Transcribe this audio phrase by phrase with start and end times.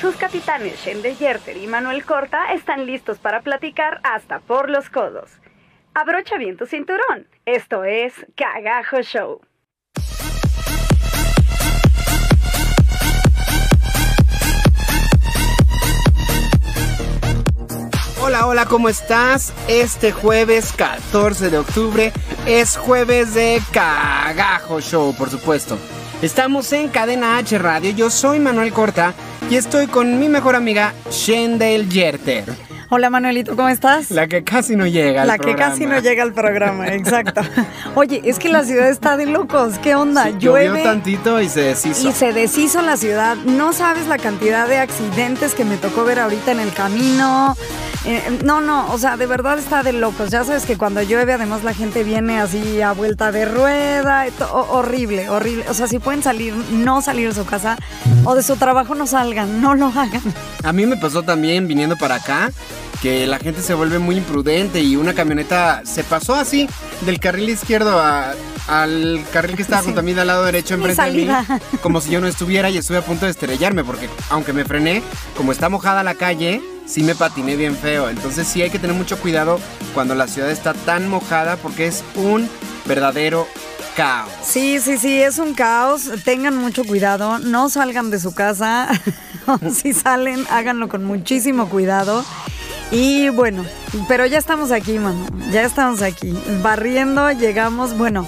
[0.00, 5.28] Sus capitanes Shende Yerter y Manuel Corta están listos para platicar hasta por los codos.
[5.92, 7.26] Abrocha bien tu cinturón.
[7.44, 9.40] Esto es Cagajo Show.
[18.22, 19.52] Hola, hola, ¿cómo estás?
[19.66, 22.12] Este jueves 14 de octubre
[22.46, 25.76] es jueves de Cagajo Show, por supuesto.
[26.22, 29.12] Estamos en Cadena H Radio, yo soy Manuel Corta
[29.50, 32.67] y estoy con mi mejor amiga Shendel Yerter.
[32.90, 34.10] Hola Manuelito, ¿cómo estás?
[34.10, 37.42] La que casi no llega al La que casi no llega al programa, exacto.
[37.94, 40.30] Oye, es que la ciudad está de locos, ¿qué onda?
[40.30, 42.08] Llueve tantito y se deshizo.
[42.08, 43.36] Y se deshizo la ciudad.
[43.36, 47.54] No sabes la cantidad de accidentes que me tocó ver ahorita en el camino.
[48.06, 50.30] Eh, no, no, o sea, de verdad está de locos.
[50.30, 54.24] Ya sabes que cuando llueve, además la gente viene así a vuelta de rueda.
[54.50, 55.66] horrible, horrible.
[55.68, 57.76] O sea, si pueden salir, no salir de su casa
[58.24, 60.22] o de su trabajo, no salgan, no lo hagan.
[60.64, 62.50] A mí me pasó también viniendo para acá
[63.02, 66.68] que la gente se vuelve muy imprudente y una camioneta se pasó así
[67.02, 71.10] del carril izquierdo al carril que estaba junto a mí del lado derecho enfrente de
[71.10, 71.28] mí,
[71.82, 75.02] como si yo no estuviera y estuve a punto de estrellarme, porque aunque me frené,
[75.36, 78.08] como está mojada la calle, sí me patiné bien feo.
[78.08, 79.60] Entonces sí hay que tener mucho cuidado
[79.94, 82.48] cuando la ciudad está tan mojada, porque es un
[82.86, 83.46] verdadero
[83.96, 84.30] caos.
[84.42, 86.10] Sí, sí, sí, es un caos.
[86.24, 88.88] Tengan mucho cuidado, no salgan de su casa.
[89.72, 92.24] si salen, háganlo con muchísimo cuidado.
[92.90, 93.64] Y bueno,
[94.08, 95.26] pero ya estamos aquí, mano.
[95.52, 96.34] Ya estamos aquí.
[96.62, 98.26] Barriendo, llegamos, bueno,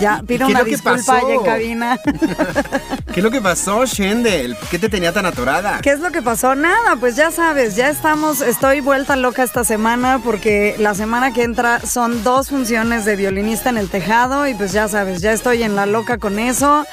[0.00, 2.00] ya, pido una disculpa allá en cabina.
[3.12, 4.56] ¿Qué es lo que pasó, Shendel?
[4.70, 5.80] ¿Qué te tenía tan atorada?
[5.80, 6.56] ¿Qué es lo que pasó?
[6.56, 11.44] Nada, pues ya sabes, ya estamos, estoy vuelta loca esta semana porque la semana que
[11.44, 15.62] entra son dos funciones de violinista en el tejado y pues ya sabes, ya estoy
[15.62, 16.84] en la loca con eso.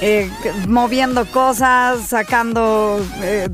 [0.00, 0.30] Eh,
[0.68, 3.48] moviendo cosas, sacando, eh,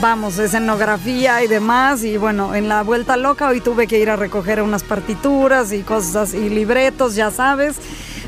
[0.00, 2.02] vamos, escenografía y demás.
[2.02, 5.82] Y bueno, en la vuelta loca hoy tuve que ir a recoger unas partituras y
[5.82, 7.76] cosas y libretos, ya sabes.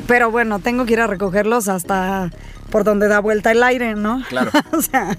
[0.07, 2.31] Pero bueno, tengo que ir a recogerlos hasta
[2.71, 4.23] por donde da vuelta el aire, ¿no?
[4.29, 4.51] Claro.
[4.71, 5.15] o sea,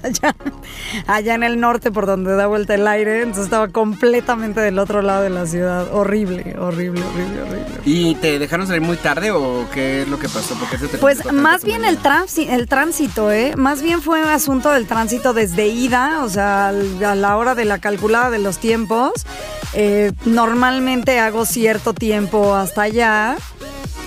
[1.07, 5.03] allá, en el norte por donde da vuelta el aire, entonces estaba completamente del otro
[5.03, 5.87] lado de la ciudad.
[5.93, 7.81] Horrible, horrible, horrible, horrible.
[7.85, 10.57] ¿Y te dejaron salir muy tarde o qué es lo que pasó?
[11.01, 11.99] pues más bien el,
[12.49, 13.55] el tránsito, ¿eh?
[13.57, 17.65] Más bien fue un asunto del tránsito desde ida, o sea, a la hora de
[17.65, 19.13] la calculada de los tiempos.
[19.75, 23.37] Eh, normalmente hago cierto tiempo hasta allá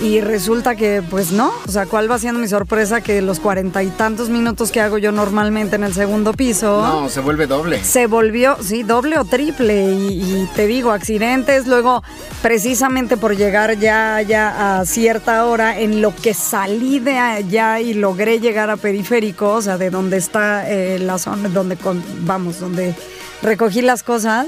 [0.02, 3.00] y resulta que, pues no, o sea, ¿cuál va siendo mi sorpresa?
[3.00, 6.82] Que los cuarenta y tantos minutos que hago yo normalmente en el segundo piso.
[6.82, 7.82] No, se vuelve doble.
[7.84, 9.94] Se volvió, sí, doble o triple.
[9.94, 11.66] Y, te digo, accidentes.
[11.66, 12.04] Luego,
[12.42, 17.94] precisamente por llegar ya, ya a cierta hora, en lo que salí de allá y
[17.94, 21.78] logré llegar a periférico, o sea, de donde está eh, la zona, donde,
[22.22, 22.94] vamos, donde
[23.42, 24.48] recogí las cosas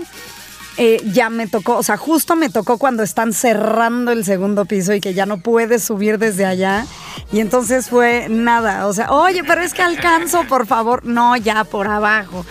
[0.77, 4.93] eh, ya me tocó, o sea, justo me tocó cuando están cerrando el segundo piso
[4.93, 6.85] y que ya no puedes subir desde allá.
[7.31, 11.03] Y entonces fue nada, o sea, oye, pero es que alcanzo, por favor.
[11.03, 12.45] No, ya por abajo.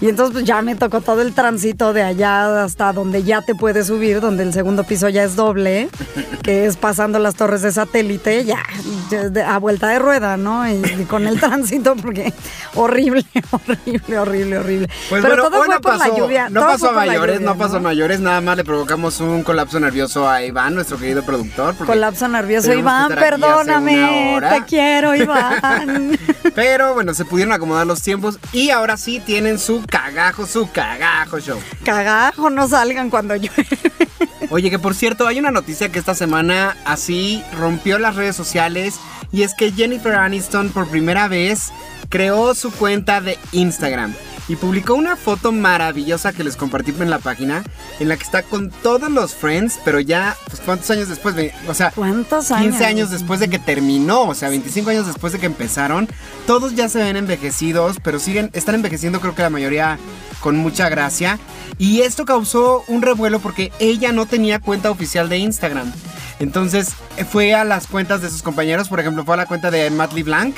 [0.00, 3.54] Y entonces pues, ya me tocó todo el tránsito de allá hasta donde ya te
[3.54, 5.88] puedes subir, donde el segundo piso ya es doble,
[6.42, 8.62] que es pasando las torres de satélite, ya,
[9.46, 10.68] a vuelta de rueda, ¿no?
[10.68, 12.32] Y, con el tránsito, porque
[12.74, 14.88] horrible, horrible, horrible, horrible.
[15.08, 16.48] Pues pero todo fue por la lluvia.
[16.48, 20.42] No pasó a mayores, no pasó mayores, nada más le provocamos un colapso nervioso a
[20.42, 21.74] Iván, nuestro querido productor.
[21.76, 24.40] Colapso nervioso, Iván, perdóname.
[24.40, 26.18] Te quiero, Iván.
[26.54, 31.38] Pero bueno, se pudieron acomodar los tiempos y ahora sí tienen su cagajo, su cagajo
[31.38, 31.58] show.
[31.84, 33.66] Cagajo, no salgan cuando llueve.
[34.50, 38.96] Oye, que por cierto, hay una noticia que esta semana así rompió las redes sociales
[39.32, 41.72] y es que Jennifer Aniston por primera vez
[42.10, 44.14] creó su cuenta de Instagram
[44.48, 47.62] y publicó una foto maravillosa que les compartí en la página
[48.00, 51.34] en la que está con todos los friends, pero ya, pues cuántos años después,
[51.68, 52.72] o sea, ¿cuántos años?
[52.72, 56.08] 15 años después de que terminó, o sea, 25 años después de que empezaron,
[56.46, 59.98] todos ya se ven envejecidos, pero siguen, están envejeciendo creo que la mayoría
[60.40, 61.38] con mucha gracia.
[61.78, 65.90] Y esto causó un revuelo porque ella no tenía cuenta oficial de Instagram.
[66.38, 66.90] Entonces
[67.30, 70.12] fue a las cuentas de sus compañeros, por ejemplo, fue a la cuenta de Matt
[70.12, 70.56] Blanc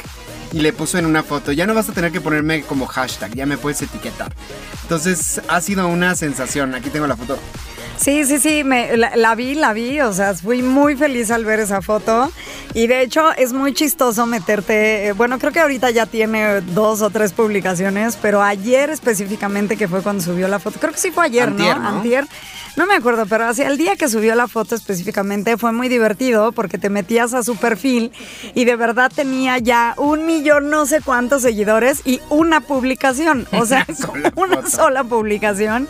[0.55, 3.35] y le puso en una foto, ya no vas a tener que ponerme como hashtag,
[3.35, 4.33] ya me puedes etiquetar.
[4.83, 7.37] Entonces ha sido una sensación, aquí tengo la foto.
[7.97, 11.61] Sí, sí, sí, me, la, vi, la vi, o sea, fui muy feliz al ver
[11.61, 12.31] esa foto
[12.73, 17.03] y de hecho es muy chistoso meterte, eh, bueno, creo que ahorita ya tiene dos
[17.03, 21.11] o tres publicaciones, pero ayer específicamente que fue cuando subió la foto, creo que sí
[21.11, 21.79] fue ayer, ¿no?
[21.79, 21.89] ¿no?
[21.89, 22.27] Antier.
[22.77, 26.51] No me acuerdo, pero hacia el día que subió la foto específicamente fue muy divertido
[26.51, 28.11] porque te metías a su perfil
[28.53, 33.67] y de verdad tenía ya un millón no sé cuántos seguidores y una publicación, o
[33.67, 33.87] sea,
[34.37, 35.89] una sola publicación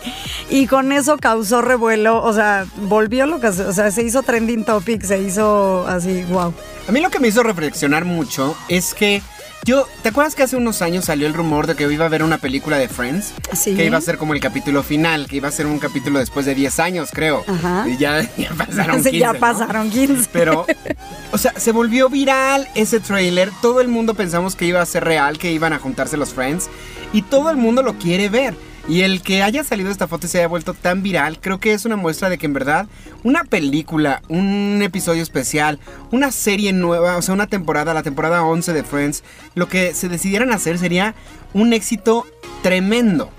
[0.49, 4.63] y con eso causó revuelo, o sea, volvió lo que, o sea, se hizo trending
[4.65, 6.53] topic, se hizo así, wow.
[6.87, 9.21] A mí lo que me hizo reflexionar mucho es que
[9.65, 12.21] yo, ¿te acuerdas que hace unos años salió el rumor de que iba a haber
[12.21, 13.33] una película de Friends?
[13.53, 13.75] Sí.
[13.75, 16.45] Que iba a ser como el capítulo final, que iba a ser un capítulo después
[16.45, 17.43] de 10 años, creo.
[17.47, 17.85] Ajá.
[17.89, 19.09] Y ya, ya pasaron 15.
[19.09, 20.29] Sí, ya pasaron 15.
[20.31, 20.67] Pero,
[21.31, 23.49] o sea, se volvió viral ese trailer.
[23.59, 26.69] Todo el mundo pensamos que iba a ser real, que iban a juntarse los Friends.
[27.11, 28.55] Y todo el mundo lo quiere ver.
[28.87, 31.73] Y el que haya salido esta foto y se haya vuelto tan viral, creo que
[31.73, 32.87] es una muestra de que en verdad
[33.23, 35.79] una película, un episodio especial,
[36.11, 39.23] una serie nueva, o sea, una temporada, la temporada 11 de Friends,
[39.55, 41.15] lo que se decidieran hacer sería
[41.53, 42.27] un éxito
[42.61, 43.31] tremendo.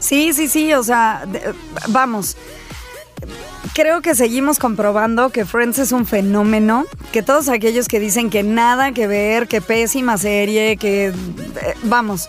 [0.00, 1.24] Sí, sí, sí, o sea,
[1.88, 2.36] vamos.
[3.74, 8.42] Creo que seguimos comprobando que Friends es un fenómeno, que todos aquellos que dicen que
[8.42, 11.12] nada que ver, que pésima serie, que eh,
[11.84, 12.28] vamos.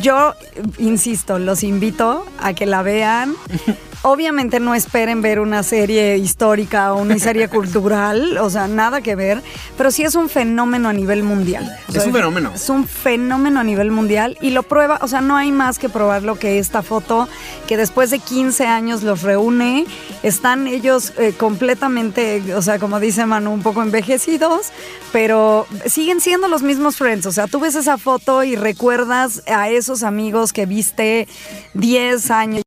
[0.00, 0.34] Yo
[0.78, 3.34] insisto, los invito a que la vean.
[4.04, 9.14] Obviamente no esperen ver una serie histórica o una serie cultural, o sea, nada que
[9.14, 9.42] ver,
[9.76, 11.70] pero sí es un fenómeno a nivel mundial.
[11.88, 12.50] O Es un fenómeno.
[12.52, 15.88] Es un fenómeno a nivel mundial y lo prueba, o sea, no hay más que
[15.88, 17.28] probar lo que esta foto,
[17.68, 19.86] que después de 15 años los reúne,
[20.24, 24.72] están ellos eh, completamente, o sea, como dice Manu, un poco envejecidos,
[25.12, 29.68] pero siguen siendo los mismos friends, o sea, tú ves esa foto y recuerdas a
[29.68, 31.28] esos amigos que viste
[31.74, 32.62] 10 años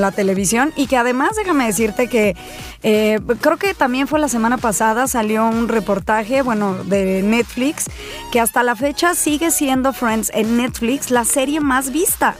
[0.00, 2.34] en la televisión y que además déjame decirte que
[2.82, 7.86] eh, creo que también fue la semana pasada salió un reportaje bueno de Netflix
[8.32, 12.34] que hasta la fecha sigue siendo Friends en Netflix la serie más vista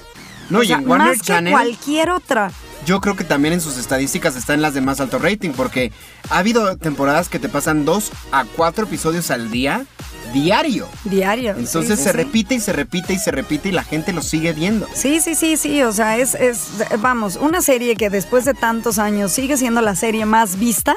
[0.48, 1.52] No, O y en Warner más que Channel.
[1.52, 2.50] cualquier otra
[2.86, 5.92] Yo creo que también en sus estadísticas está en las de más alto rating, porque
[6.30, 9.84] ha habido temporadas que te pasan dos a cuatro episodios al día,
[10.32, 10.88] diario.
[11.04, 12.16] diario Entonces Sí, sí, se sí.
[12.16, 14.86] repite y se repite y se repite y la gente lo sigue viendo.
[14.94, 16.68] Sí, sí, sí, sí, o sea, es, es,
[17.00, 20.94] vamos, una serie que después de tantos años sigue siendo la serie más vista,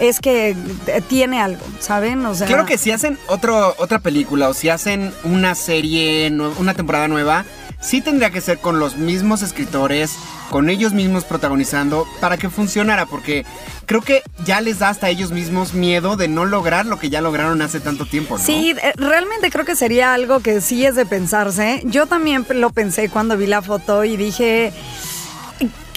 [0.00, 0.50] es que
[0.86, 2.24] eh, tiene algo, ¿saben?
[2.26, 6.74] O sea, Claro que si hacen otro, otra película o si hacen una serie, una
[6.74, 7.44] temporada nueva,
[7.80, 10.12] sí tendría que ser con los mismos escritores,
[10.50, 13.44] con ellos mismos protagonizando, para que funcionara, porque
[13.86, 17.20] creo que ya les da hasta ellos mismos miedo de no lograr lo que ya
[17.20, 18.44] lograron hace tanto tiempo, ¿no?
[18.44, 21.82] Sí, eh, realmente creo que sería algo que sí es de pensarse.
[21.84, 24.72] Yo también lo pensé cuando vi la foto y dije,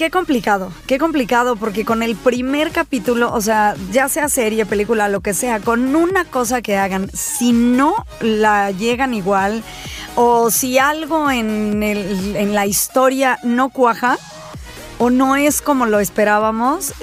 [0.01, 5.07] qué complicado, qué complicado, porque con el primer capítulo, o sea, ya sea serie, película,
[5.09, 9.63] lo que sea, con una cosa que hagan, si no la llegan igual,
[10.15, 14.17] o si algo en, el- en la historia no cuaja,
[15.01, 16.93] o no es como lo esperábamos,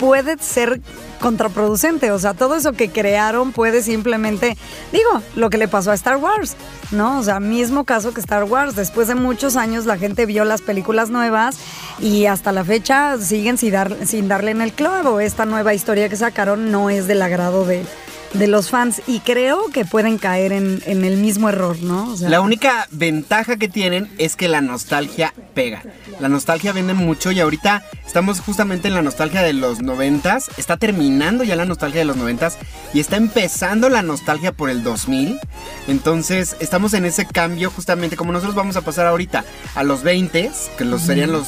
[0.00, 0.80] puede ser
[1.20, 2.10] contraproducente.
[2.10, 4.56] O sea, todo eso que crearon puede simplemente,
[4.90, 6.56] digo, lo que le pasó a Star Wars,
[6.90, 7.20] ¿no?
[7.20, 8.74] O sea, mismo caso que Star Wars.
[8.74, 11.58] Después de muchos años la gente vio las películas nuevas
[12.00, 13.74] y hasta la fecha siguen sin,
[14.04, 15.20] sin darle en el clavo.
[15.20, 17.86] Esta nueva historia que sacaron no es del agrado de,
[18.34, 22.12] de los fans y creo que pueden caer en, en el mismo error, ¿no?
[22.12, 25.82] O sea, La única ventaja que tienen es que la nostalgia pega.
[26.20, 30.50] La nostalgia vende mucho y ahorita estamos justamente en la nostalgia de los noventas.
[30.56, 32.58] Está terminando ya la nostalgia de los noventas
[32.92, 35.38] y está empezando la nostalgia por el 2000.
[35.88, 40.50] Entonces estamos en ese cambio justamente como nosotros vamos a pasar ahorita a los 20,
[40.76, 41.46] que los serían los...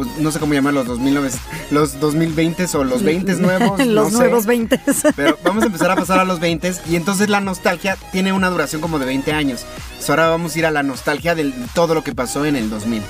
[0.00, 1.30] Pues no sé cómo llamarlos, los, 19
[1.72, 3.78] los 2020 o los 20 nuevos.
[3.86, 4.80] los no nuevos 20.
[5.14, 8.48] Pero vamos a empezar a pasar a los 20 y entonces la nostalgia tiene una
[8.48, 9.66] duración como de 20 años.
[9.88, 12.70] Entonces ahora vamos a ir a la nostalgia de todo lo que pasó en el
[12.70, 13.02] 2000.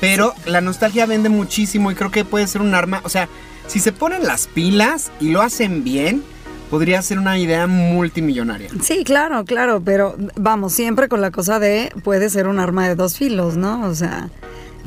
[0.00, 3.28] Pero la nostalgia vende muchísimo y creo que puede ser un arma, o sea,
[3.66, 6.22] si se ponen las pilas y lo hacen bien,
[6.70, 8.70] podría ser una idea multimillonaria.
[8.80, 12.94] Sí, claro, claro, pero vamos, siempre con la cosa de puede ser un arma de
[12.94, 13.82] dos filos, ¿no?
[13.88, 14.30] O sea,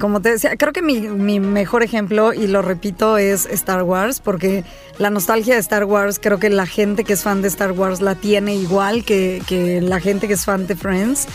[0.02, 4.20] como te decía, creo que mi, mi mejor ejemplo, y lo repito, es Star Wars,
[4.20, 4.66] porque
[4.98, 8.02] la nostalgia de Star Wars, creo que la gente que es fan de Star Wars
[8.02, 11.28] la tiene igual que, que la gente que es fan de Friends.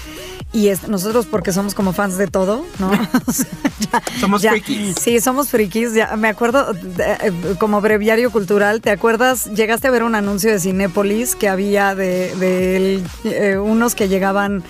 [0.52, 2.90] Y es, nosotros porque somos como fans de todo, ¿no?
[3.26, 3.46] O sea,
[3.92, 4.94] ya- Somos ya- frikis.
[4.99, 5.92] Sí, somos frikis.
[5.92, 9.46] Ya, me acuerdo, eh, como breviario cultural, ¿te acuerdas?
[9.52, 14.62] Llegaste a ver un anuncio de Cinépolis que había de, de eh, unos que llegaban...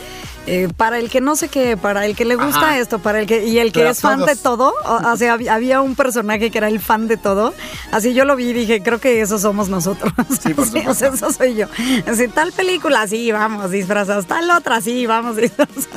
[0.47, 2.79] eh, para el que no sé qué, para el que le gusta Ajá.
[2.79, 4.31] esto, para el que y el que Pero es fan todos.
[4.31, 7.53] de todo, o, o sea, había, había un personaje que era el fan de todo.
[7.93, 10.13] Así yo lo vi y dije, creo que eso somos nosotros.
[10.41, 11.07] Sí, por o sea, supuesto.
[11.15, 11.67] eso soy yo.
[12.07, 14.27] Así, tal película, sí, vamos disfrazados.
[14.27, 15.89] Tal otra, sí, vamos disfrazados.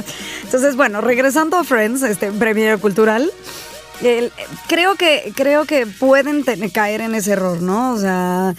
[0.44, 3.29] Entonces, bueno, regresando a Friends, este premio cultural.
[4.01, 4.32] el-
[4.68, 7.94] creo que creo que pueden caer en ese error, ¿no?
[7.94, 8.56] O sea,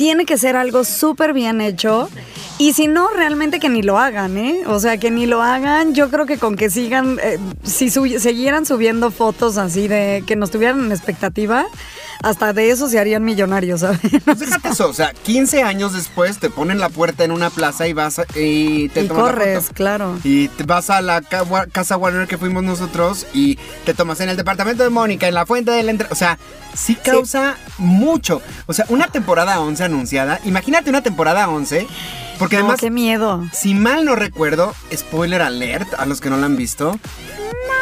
[0.00, 2.08] tiene que ser algo súper bien hecho.
[2.56, 4.62] Y si no, realmente que ni lo hagan, ¿eh?
[4.66, 5.92] O sea, que ni lo hagan.
[5.94, 10.36] Yo creo que con que sigan, eh, si su- siguieran subiendo fotos así de que
[10.36, 11.66] nos tuvieran en expectativa,
[12.22, 14.00] hasta de eso se harían millonarios, ¿sabes?
[14.24, 17.86] Pues déjate eso, o sea, 15 años después te ponen la puerta en una plaza
[17.88, 19.74] y vas a- y te y tomas la corres, foto.
[19.74, 20.18] claro.
[20.24, 24.28] Y te vas a la ca- casa Warner que fuimos nosotros y te tomas en
[24.28, 26.08] el departamento de Mónica, en la fuente del entre...
[26.10, 26.38] O sea,
[26.74, 28.42] sí causa mucho.
[28.66, 30.40] O sea, una temporada 11 anunciada.
[30.44, 31.86] Imagínate una temporada 11.
[32.40, 33.46] Porque No, además, qué miedo.
[33.52, 36.98] si mal no recuerdo, spoiler alert a los que no la han visto,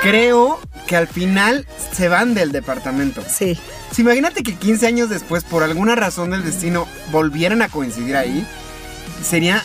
[0.03, 3.23] creo que al final se van del departamento.
[3.27, 3.59] Sí.
[3.93, 8.47] Si imagínate que 15 años después, por alguna razón del destino, volvieran a coincidir ahí,
[9.23, 9.63] sería,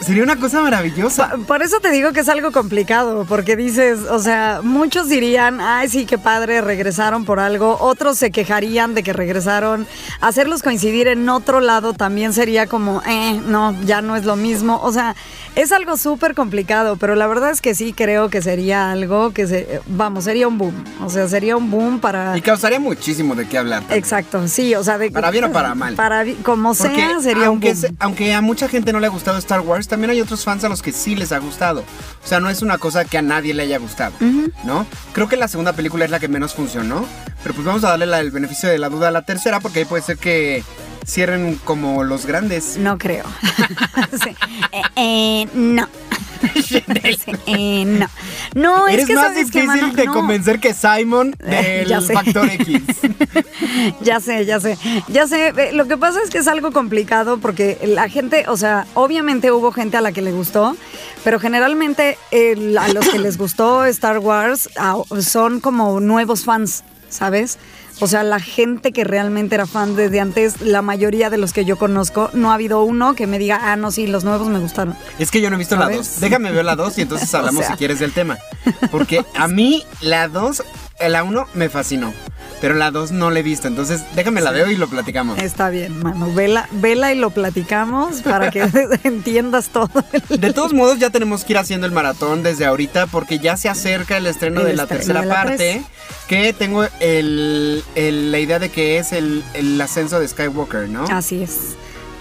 [0.00, 1.32] sería una cosa maravillosa.
[1.46, 5.88] Por eso te digo que es algo complicado, porque dices, o sea, muchos dirían, ay,
[5.88, 9.86] sí, qué padre, regresaron por algo, otros se quejarían de que regresaron,
[10.20, 14.80] hacerlos coincidir en otro lado también sería como, eh, no, ya no es lo mismo,
[14.82, 15.14] o sea,
[15.54, 19.46] es algo súper complicado, pero la verdad es que sí creo que sería algo que,
[19.46, 22.36] se, vamos, sería un boom, o sea, sería un boom para...
[22.36, 23.82] Y causaría muchísimo de qué hablar.
[23.90, 25.94] Exacto, sí, o sea, de, Para bien o para mal.
[25.94, 27.76] Para, como Porque sea, sería un boom.
[27.76, 30.64] se- aunque a mucha gente no le ha gustado Star Wars, también hay otros fans
[30.64, 31.80] a los que sí les ha gustado.
[32.24, 34.12] O sea, no es una cosa que a nadie le haya gustado,
[34.64, 34.86] ¿no?
[35.12, 37.06] Creo que la segunda película es la que menos funcionó,
[37.42, 39.80] pero pues vamos a darle la- el beneficio de la duda a la tercera porque
[39.80, 40.62] ahí puede ser que
[41.06, 42.76] cierren como los grandes.
[42.78, 43.24] No creo.
[44.22, 44.36] Sí.
[44.72, 45.88] Eh, eh, no.
[47.46, 48.06] Eh, no.
[48.54, 50.12] No, es que más que, difícil mano, de no.
[50.12, 52.00] convencer que Simon del ya.
[52.00, 52.82] Factor X.
[54.00, 54.78] Ya sé, ya sé.
[55.08, 58.86] Ya sé, lo que pasa es que es algo complicado porque la gente, o sea,
[58.94, 60.76] obviamente hubo gente a la que le gustó,
[61.22, 62.18] pero generalmente
[62.78, 67.58] a los que les gustó Star Wars ah, son como nuevos fans, ¿sabes?
[68.00, 71.64] O sea, la gente que realmente era fan desde antes, la mayoría de los que
[71.64, 74.58] yo conozco, no ha habido uno que me diga, ah, no, sí, los nuevos me
[74.58, 74.96] gustaron.
[75.18, 75.98] Es que yo no he visto la ¿Sabes?
[76.14, 76.20] 2.
[76.20, 77.72] Déjame ver la 2 y entonces O hablamos sea.
[77.72, 78.38] si quieres del tema.
[78.90, 80.62] Porque a mí la 2,
[81.08, 82.12] la 1 me fascinó.
[82.64, 83.68] Pero la 2 no la he visto.
[83.68, 85.38] Entonces déjame la veo y lo platicamos.
[85.38, 86.32] Está bien, mano.
[86.32, 88.62] Vela, vela y lo platicamos para que
[89.04, 89.90] entiendas todo.
[90.30, 93.68] De todos modos, ya tenemos que ir haciendo el maratón desde ahorita porque ya se
[93.68, 95.82] acerca el estreno El de la tercera de la parte.
[96.26, 97.84] Que tengo el-
[98.32, 101.04] la idea de que es el, el ascenso de Skywalker, ¿no?
[101.10, 101.74] Así es.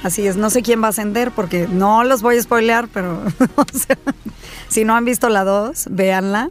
[0.04, 0.36] Así es.
[0.36, 3.24] No sé quién va a ascender porque no los voy a spoilear, pero
[3.56, 3.98] o sea,
[4.68, 6.50] si no han visto la 2, véanla.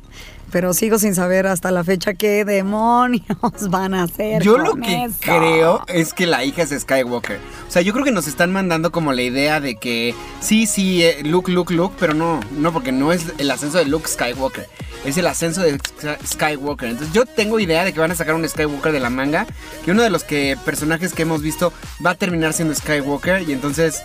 [0.53, 3.25] Pero sigo sin saber hasta la fecha qué demonios
[3.71, 4.43] van a hacer.
[4.43, 5.17] Yo lo que eso.
[5.21, 7.39] creo es que la hija es Skywalker.
[7.67, 11.03] O sea, yo creo que nos están mandando como la idea de que sí, sí,
[11.25, 14.69] Luke, Luke, Luke, pero no, no, porque no es el ascenso de Luke Skywalker,
[15.07, 16.91] es el ascenso de Sk- Skywalker.
[16.91, 19.47] Entonces yo tengo idea de que van a sacar un Skywalker de la manga,
[19.85, 21.73] que uno de los que personajes que hemos visto
[22.05, 24.03] va a terminar siendo Skywalker y entonces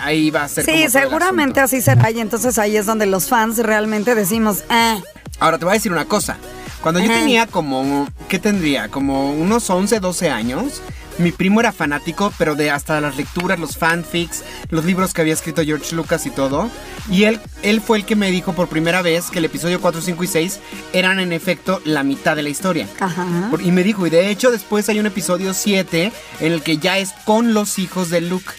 [0.00, 0.64] ahí va a ser...
[0.64, 2.10] Sí, seguramente así será.
[2.10, 4.98] Y entonces ahí es donde los fans realmente decimos, ah,
[5.40, 6.36] Ahora te voy a decir una cosa.
[6.82, 8.88] Cuando yo tenía como, ¿qué tendría?
[8.88, 10.80] Como unos 11, 12 años.
[11.18, 15.32] Mi primo era fanático, pero de hasta las lecturas, los fanfics, los libros que había
[15.34, 16.70] escrito George Lucas y todo.
[17.10, 20.00] Y él, él fue el que me dijo por primera vez que el episodio 4,
[20.00, 20.60] 5 y 6
[20.92, 22.86] eran en efecto la mitad de la historia.
[23.00, 23.26] ajá.
[23.50, 26.78] Por- Y me dijo, y de hecho después hay un episodio 7 en el que
[26.78, 28.52] ya es con los hijos de Luke,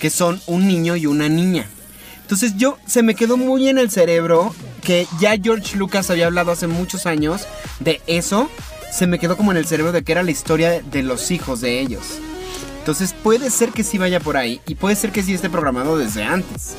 [0.00, 1.66] que son un niño y una niña.
[2.22, 6.50] Entonces yo se me quedó muy en el cerebro que ya George Lucas había hablado
[6.50, 7.46] hace muchos años
[7.80, 8.50] de eso.
[8.92, 11.60] Se me quedó como en el cerebro de que era la historia de los hijos
[11.60, 12.18] de ellos.
[12.78, 15.98] Entonces puede ser que sí vaya por ahí y puede ser que sí esté programado
[15.98, 16.76] desde antes.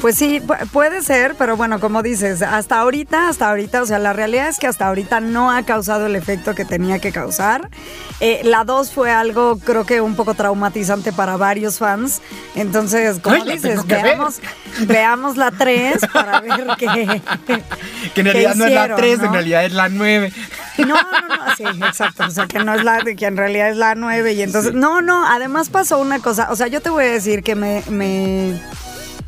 [0.00, 3.98] Pues sí, pu- puede ser, pero bueno, como dices, hasta ahorita, hasta ahorita, o sea,
[3.98, 7.68] la realidad es que hasta ahorita no ha causado el efecto que tenía que causar.
[8.20, 12.22] Eh, la 2 fue algo, creo que un poco traumatizante para varios fans.
[12.54, 14.02] Entonces, como Ay, dices, ver.
[14.04, 14.40] veamos,
[14.86, 17.20] veamos la 3 para ver qué.
[18.14, 20.32] Que en realidad no es la hicieron, 3, en realidad es la 9.
[20.78, 20.96] No, no,
[21.28, 22.24] no, sí, exacto.
[22.26, 24.32] O sea, que no es la, que en realidad es la 9.
[24.32, 26.48] Y entonces, no, no, además pasó una cosa.
[26.50, 28.58] O sea, yo te voy a decir que me, me,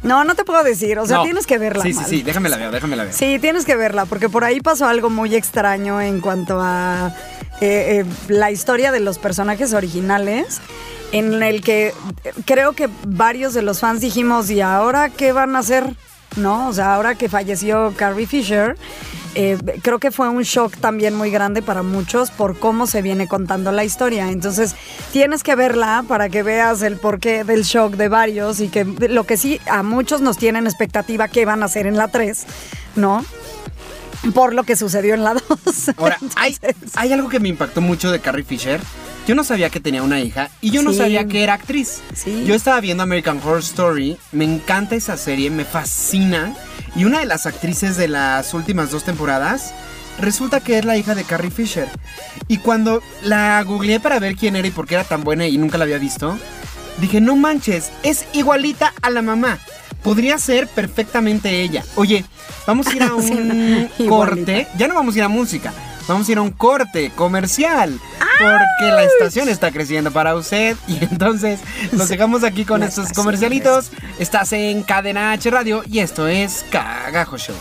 [0.03, 1.83] No, no te puedo decir, o sea, tienes que verla.
[1.83, 3.13] Sí, sí, sí, déjame la ver, déjame la ver.
[3.13, 7.15] Sí, tienes que verla, porque por ahí pasó algo muy extraño en cuanto a
[7.61, 10.61] eh, eh, la historia de los personajes originales,
[11.13, 11.95] en el que
[12.45, 15.95] creo que varios de los fans dijimos, ¿y ahora qué van a hacer?
[16.37, 16.69] ¿No?
[16.69, 18.77] O sea, ahora que falleció Carrie Fisher.
[19.35, 23.29] Eh, creo que fue un shock también muy grande para muchos por cómo se viene
[23.29, 24.31] contando la historia.
[24.31, 24.77] Entonces,
[25.11, 29.25] tienes que verla para que veas el porqué del shock de varios y que lo
[29.25, 32.47] que sí a muchos nos tienen expectativa que van a hacer en la 3,
[32.97, 33.25] ¿no?
[34.35, 35.43] Por lo que sucedió en la 2.
[35.97, 36.57] Ahora, hay,
[36.95, 38.81] hay algo que me impactó mucho de Carrie Fisher.
[39.27, 42.01] Yo no sabía que tenía una hija y yo no sabía que era actriz.
[42.15, 42.45] Sí.
[42.45, 46.55] Yo estaba viendo American Horror Story, me encanta esa serie, me fascina.
[46.97, 49.73] Y una de las actrices de las últimas dos temporadas
[50.19, 51.89] resulta que es la hija de Carrie Fisher.
[52.49, 55.57] Y cuando la googleé para ver quién era y por qué era tan buena y
[55.57, 56.37] nunca la había visto,
[56.99, 59.59] dije, no manches, es igualita a la mamá.
[60.03, 61.85] Podría ser perfectamente ella.
[61.95, 62.25] Oye,
[62.67, 64.67] vamos a ir a un corte.
[64.77, 65.73] Ya no vamos a ir a música.
[66.09, 67.99] Vamos a ir a un corte comercial.
[68.39, 70.77] Porque la estación está creciendo para usted.
[70.89, 71.61] Y entonces
[71.93, 73.91] nos dejamos aquí con estos comercialitos.
[74.19, 77.55] Estás en Cadena H Radio y esto es Cagajo Show.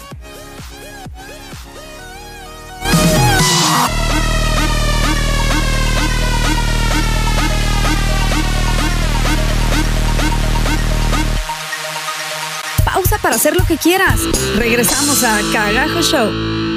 [12.86, 14.19] Pausa para hacer lo que quieras.
[14.57, 16.70] Regresamos a Cagajo Show.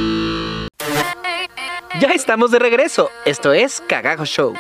[2.01, 3.09] Ya estamos de regreso.
[3.25, 4.55] Esto es Cagajo Show.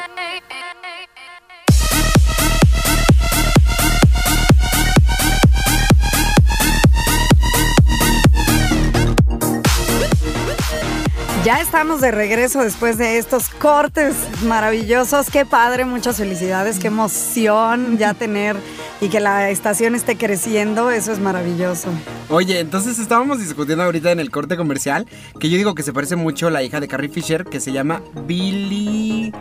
[11.44, 14.14] Ya estamos de regreso después de estos cortes
[14.44, 15.28] maravillosos.
[15.28, 18.56] Qué padre, muchas felicidades, qué emoción ya tener
[19.00, 21.88] y que la estación esté creciendo, eso es maravilloso.
[22.28, 25.06] Oye, entonces estábamos discutiendo ahorita en el corte comercial
[25.38, 27.72] que yo digo que se parece mucho a la hija de Carrie Fisher que se
[27.72, 29.32] llama Billy.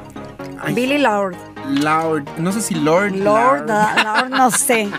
[0.73, 1.35] Billy Lord.
[1.69, 3.15] Lord, no sé si Lord.
[3.15, 4.89] Lord, Lord, no sé,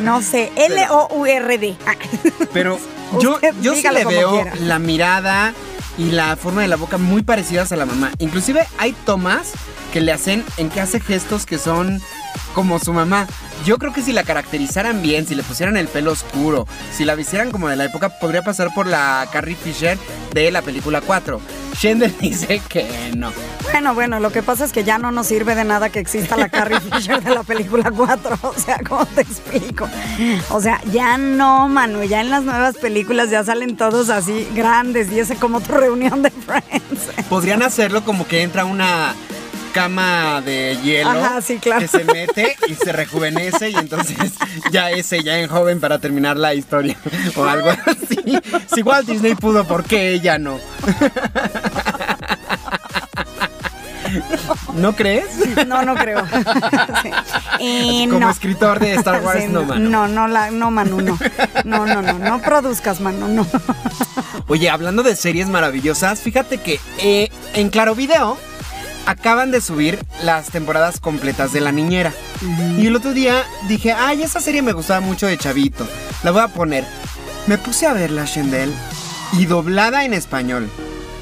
[0.00, 0.50] no sé.
[0.56, 1.76] L-O-U-R-D.
[2.52, 2.78] Pero
[3.20, 5.52] yo, yo sí le veo la mirada
[5.98, 8.10] y la forma de la boca muy parecidas a la mamá.
[8.18, 9.52] Inclusive hay tomas
[9.92, 12.00] que le hacen en que hace gestos que son
[12.54, 13.26] como su mamá.
[13.64, 17.14] Yo creo que si la caracterizaran bien, si le pusieran el pelo oscuro, si la
[17.14, 19.98] vistieran como de la época, podría pasar por la Carrie Fisher
[20.34, 21.40] de la película 4.
[21.74, 23.32] Shendel dice que no.
[23.72, 26.36] Bueno, bueno, lo que pasa es que ya no nos sirve de nada que exista
[26.36, 28.38] la Carrie Fisher de la película 4.
[28.42, 29.88] O sea, ¿cómo te explico?
[30.50, 32.02] O sea, ya no, Manu.
[32.04, 36.20] Ya en las nuevas películas ya salen todos así grandes y ese como tu reunión
[36.20, 37.28] de Friends.
[37.30, 39.14] Podrían hacerlo como que entra una
[39.74, 41.10] cama de hielo
[41.60, 44.32] que se mete y se rejuvenece y entonces
[44.70, 46.96] ya es ella en joven para terminar la historia
[47.36, 48.38] o algo así.
[48.72, 50.60] Si Walt Disney pudo, ¿por qué ella no?
[54.74, 55.26] ¿No crees?
[55.66, 56.22] No, no creo.
[58.10, 59.90] Como escritor de Star Wars, no, Manu.
[59.90, 61.18] No, no, la, no, Manu, no.
[61.64, 63.44] No, no, no, no produzcas, Manu, no.
[64.46, 68.36] Oye, hablando de series maravillosas, fíjate que eh, en Claro Video
[69.06, 72.12] acaban de subir las temporadas completas de La Niñera.
[72.78, 75.86] Y el otro día dije, ay, esa serie me gustaba mucho de Chavito.
[76.22, 76.84] La voy a poner.
[77.46, 78.72] Me puse a verla, Shendel,
[79.32, 80.68] y doblada en español.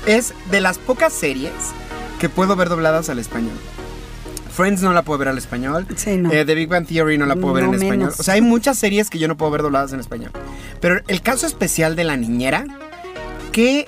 [0.06, 1.52] Es de las pocas series
[2.20, 3.56] que puedo ver dobladas al español.
[4.54, 5.86] Friends no la puedo ver al español.
[5.96, 6.30] Sí, no.
[6.30, 8.12] Eh, The Big Bang Theory no la puedo ver en español.
[8.16, 10.30] O sea, hay muchas series que yo no puedo ver dobladas en español.
[10.80, 12.66] Pero el caso especial de La Niñera,
[13.50, 13.86] qué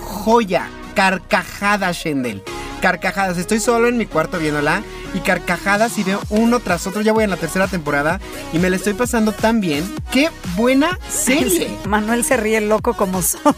[0.00, 2.42] joya, carcajada, Shendel
[2.78, 3.38] carcajadas.
[3.38, 4.82] Estoy solo en mi cuarto viéndola
[5.14, 7.02] y carcajadas y veo uno tras otro.
[7.02, 8.20] Ya voy en la tercera temporada
[8.52, 9.84] y me la estoy pasando tan bien.
[10.10, 11.70] ¡Qué buena serie!
[11.86, 13.54] Manuel se ríe loco como solo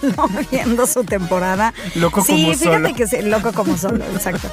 [0.50, 1.74] viendo su temporada.
[1.94, 2.88] Loco sí, como solo.
[2.88, 4.48] fíjate que sí, loco como solo, exacto.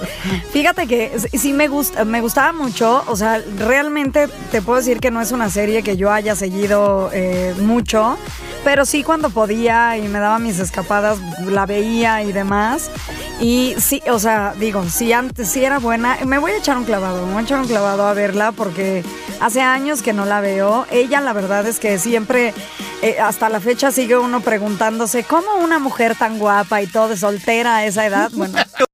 [0.51, 3.03] Fíjate que sí me gusta, me gustaba mucho.
[3.07, 7.09] O sea, realmente te puedo decir que no es una serie que yo haya seguido
[7.13, 8.17] eh, mucho.
[8.63, 12.91] Pero sí cuando podía y me daba mis escapadas, la veía y demás.
[13.39, 16.85] Y sí, o sea, digo, si antes sí era buena, me voy a echar un
[16.87, 19.03] clavado, me voy a un clavado a verla porque
[19.41, 20.87] hace años que no la veo.
[20.89, 22.53] Ella la verdad es que siempre,
[23.01, 27.75] eh, hasta la fecha sigue uno preguntándose, ¿cómo una mujer tan guapa y todo soltera
[27.77, 28.31] a esa edad?
[28.33, 28.57] Bueno.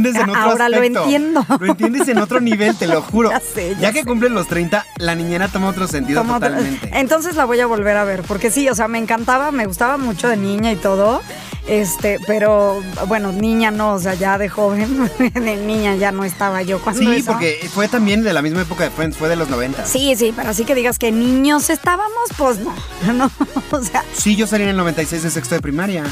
[0.00, 1.44] en otro Ahora lo entiendo.
[1.58, 3.30] Lo entiendes en otro nivel, te lo juro.
[3.38, 4.06] Ya sé, ya ya que sé.
[4.06, 6.88] cumplen los 30, la niñera toma otro sentido totalmente.
[6.92, 9.96] Entonces la voy a volver a ver, porque sí, o sea, me encantaba, me gustaba
[9.96, 11.20] mucho de niña y todo.
[11.66, 16.62] Este, pero bueno, niña no, o sea, ya de joven, de niña ya no estaba
[16.62, 17.32] yo cuando Sí, eso.
[17.32, 19.84] porque fue también de la misma época de Friends, fue de los 90.
[19.84, 22.08] Sí, sí, pero así que digas que niños estábamos,
[22.38, 22.72] pues no,
[23.12, 23.30] no,
[23.72, 26.04] o sea, Sí, yo salí en el 96 de sexto de primaria.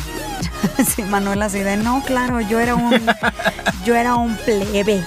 [0.94, 3.00] sí, Manuel así de, no, claro, yo era un,
[3.84, 5.02] yo era un plebe,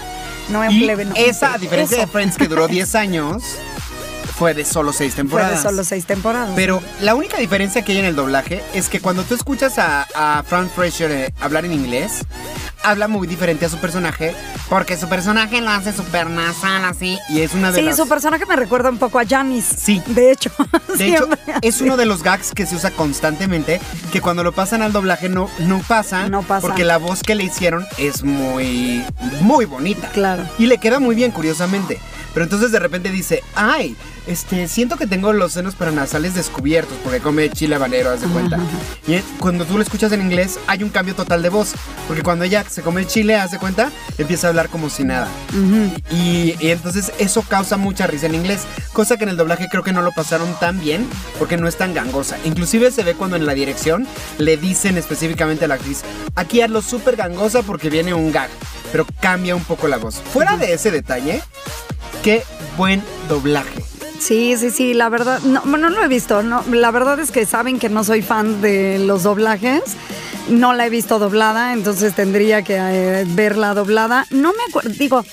[0.49, 1.15] no un plebe, no.
[1.15, 3.43] esa, a diferencia Eso, de Friends que duró 10 años,
[4.39, 5.61] fue de solo 6 Fue temporadas.
[5.63, 6.51] de solo seis temporadas.
[6.55, 10.07] Pero la única diferencia que hay en el doblaje es que cuando tú escuchas a,
[10.15, 12.23] a Frank Fraser eh, hablar en inglés,
[12.81, 14.33] habla muy diferente a su personaje,
[14.69, 17.97] porque su personaje lo hace súper nasal así, y es una de Sí, las...
[17.97, 19.75] su personaje me recuerda un poco a Janice.
[19.77, 20.01] Sí.
[20.07, 20.51] De hecho.
[20.97, 21.27] De hecho,
[21.61, 21.83] es así.
[21.83, 23.81] uno de los gags que se usa constantemente,
[24.13, 26.65] que cuando lo pasan al doblaje no, no pasa, No pasa.
[26.65, 29.03] porque la voz que le hicieron es muy,
[29.41, 30.07] muy bonita.
[30.13, 30.43] Claro.
[30.57, 31.99] Y le queda muy bien, curiosamente.
[32.33, 33.97] Pero entonces de repente dice, ay,
[34.29, 38.59] este, siento que tengo los senos paranasales descubiertos porque come chile habanero, haz de cuenta.
[39.07, 41.73] Y cuando tú lo escuchas en inglés, hay un cambio total de voz.
[42.07, 43.89] Porque cuando ella se come el chile, haz de cuenta,
[44.19, 45.27] empieza a hablar como si nada.
[46.11, 48.67] y, y entonces eso causa mucha risa en inglés.
[48.93, 51.07] Cosa que en el doblaje creo que no lo pasaron tan bien
[51.39, 52.37] porque no es tan gangosa.
[52.45, 56.01] Inclusive se ve cuando en la dirección le dicen específicamente a la actriz,
[56.35, 58.51] aquí hazlo súper gangosa porque viene un gag.
[58.91, 60.21] Pero cambia un poco la voz.
[60.33, 61.41] Fuera de ese detalle,
[62.21, 62.43] qué
[62.77, 63.88] buen doblaje.
[64.19, 67.45] Sí, sí, sí, la verdad, no, no lo he visto, no, la verdad es que
[67.45, 69.81] saben que no soy fan de los doblajes,
[70.49, 74.25] no la he visto doblada, entonces tendría que eh, verla doblada.
[74.31, 75.23] No me acuerdo, digo,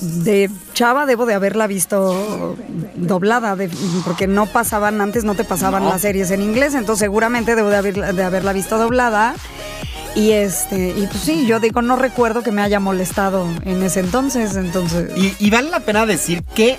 [0.00, 2.56] de Chava debo de haberla visto
[2.94, 3.68] doblada, de-
[4.04, 5.90] porque no pasaban, antes no te pasaban No.
[5.90, 9.34] las series en inglés, entonces seguramente debo de, haberla- de haberla visto doblada.
[10.14, 13.98] Y este, y pues sí, yo digo, no recuerdo que me haya molestado en ese
[13.98, 15.10] entonces, entonces.
[15.16, 16.76] Y, y vale la pena decir qué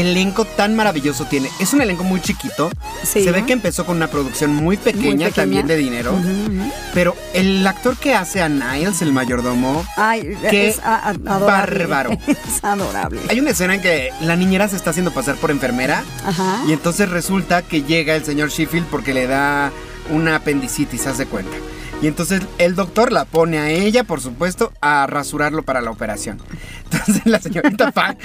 [0.00, 1.48] elenco tan maravilloso tiene.
[1.60, 2.70] Es un elenco muy chiquito.
[3.04, 3.22] Sí.
[3.24, 5.30] Se ve que empezó con una producción muy pequeña, Muy pequeña.
[5.32, 6.14] también de dinero.
[6.94, 11.86] Pero el actor que hace a Niles, el mayordomo, Ay, Qué es adorable.
[11.86, 12.10] bárbaro.
[12.26, 13.20] Es adorable.
[13.28, 16.02] hay una escena en que la niñera se está haciendo pasar por enfermera.
[16.24, 16.62] Ajá.
[16.66, 19.70] Y entonces resulta que llega el señor Sheffield porque le da
[20.10, 21.56] una apendicitis, haz de cuenta.
[22.02, 26.38] Y entonces el doctor la pone a ella, por supuesto, a rasurarlo para la operación.
[26.92, 28.16] Entonces la señorita Fang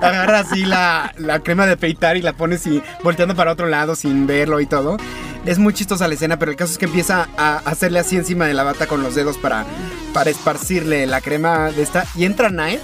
[0.00, 3.94] agarra así la, la crema de peitar y la pone así, volteando para otro lado
[3.94, 4.96] sin verlo y todo.
[5.44, 8.46] Es muy chistosa la escena, pero el caso es que empieza a hacerle así encima
[8.46, 9.64] de la bata con los dedos para,
[10.12, 12.04] para esparcirle la crema de esta.
[12.16, 12.80] Y entra Niles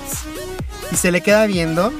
[0.92, 1.92] y se le queda viendo.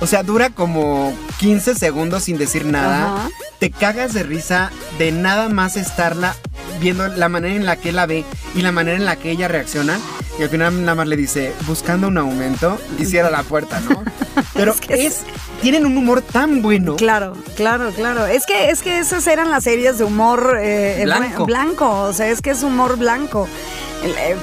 [0.00, 3.06] O sea, dura como 15 segundos sin decir nada.
[3.16, 3.28] Ajá.
[3.58, 6.34] Te cagas de risa de nada más estarla
[6.80, 9.48] viendo la manera en la que la ve y la manera en la que ella
[9.48, 9.98] reacciona.
[10.38, 14.02] Y al final nada más le dice, buscando un aumento, y cierra la puerta, ¿no?
[14.54, 15.20] Pero Es que es,
[15.62, 16.96] tienen un humor tan bueno.
[16.96, 18.26] Claro, claro, claro.
[18.26, 21.44] Es que, es que esas eran las series de humor eh, eh, Blanco.
[21.44, 22.00] blan- blanco.
[22.00, 23.46] O sea, es que es humor blanco.
[24.02, 24.36] El, eh,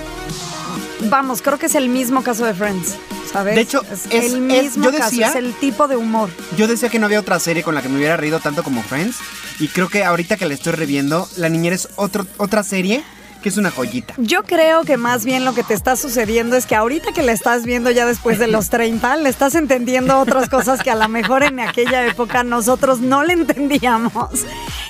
[1.10, 2.96] vamos, creo que es el mismo caso de Friends.
[3.32, 3.56] ¿Sabes?
[3.56, 6.30] De hecho, es, es- el es- mismo caso, es el tipo de humor.
[6.58, 8.82] Yo decía que no había otra serie con la que me hubiera reído tanto como
[8.84, 9.18] Friends.
[9.60, 13.04] Y creo que ahorita que la estoy reviendo, La Niñera es otro, otra serie
[13.42, 14.14] que es una joyita.
[14.18, 17.32] Yo creo que más bien lo que te está sucediendo es que ahorita que la
[17.32, 21.08] estás viendo ya después de los 30, le estás entendiendo otras cosas que a lo
[21.10, 24.30] mejor en aquella época nosotros no le entendíamos.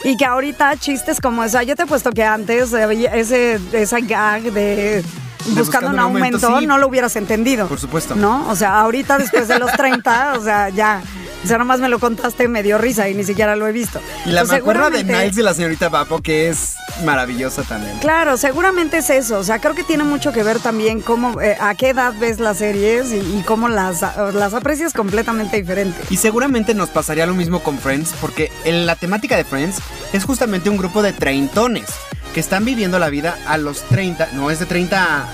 [0.03, 4.41] Y que ahorita chistes como esa, yo te he puesto que antes ese, esa gag
[4.51, 5.01] de...
[5.47, 6.65] Buscando, un aumento, sí.
[6.65, 7.67] no lo hubieras entendido.
[7.67, 8.15] Por supuesto.
[8.15, 8.47] ¿No?
[8.49, 11.01] O sea, ahorita después de los 30, o sea, ya.
[11.43, 13.99] O sea, nomás me lo contaste, me dio risa y ni siquiera lo he visto.
[14.25, 17.97] Y la Pues de Niles y la señorita Vapo, que es maravillosa también.
[17.97, 19.39] Claro, seguramente es eso.
[19.39, 22.39] O sea, creo que tiene mucho que ver también cómo, eh, a qué edad ves
[22.39, 24.01] las series y, y cómo las,
[24.33, 25.99] las aprecias completamente diferente.
[26.11, 29.77] Y seguramente nos pasaría lo mismo con Friends, porque en la temática de Friends
[30.13, 31.85] es justamente un grupo de treintones
[32.33, 34.29] que están viviendo la vida a los 30.
[34.33, 35.03] No, es de 30.
[35.03, 35.25] a-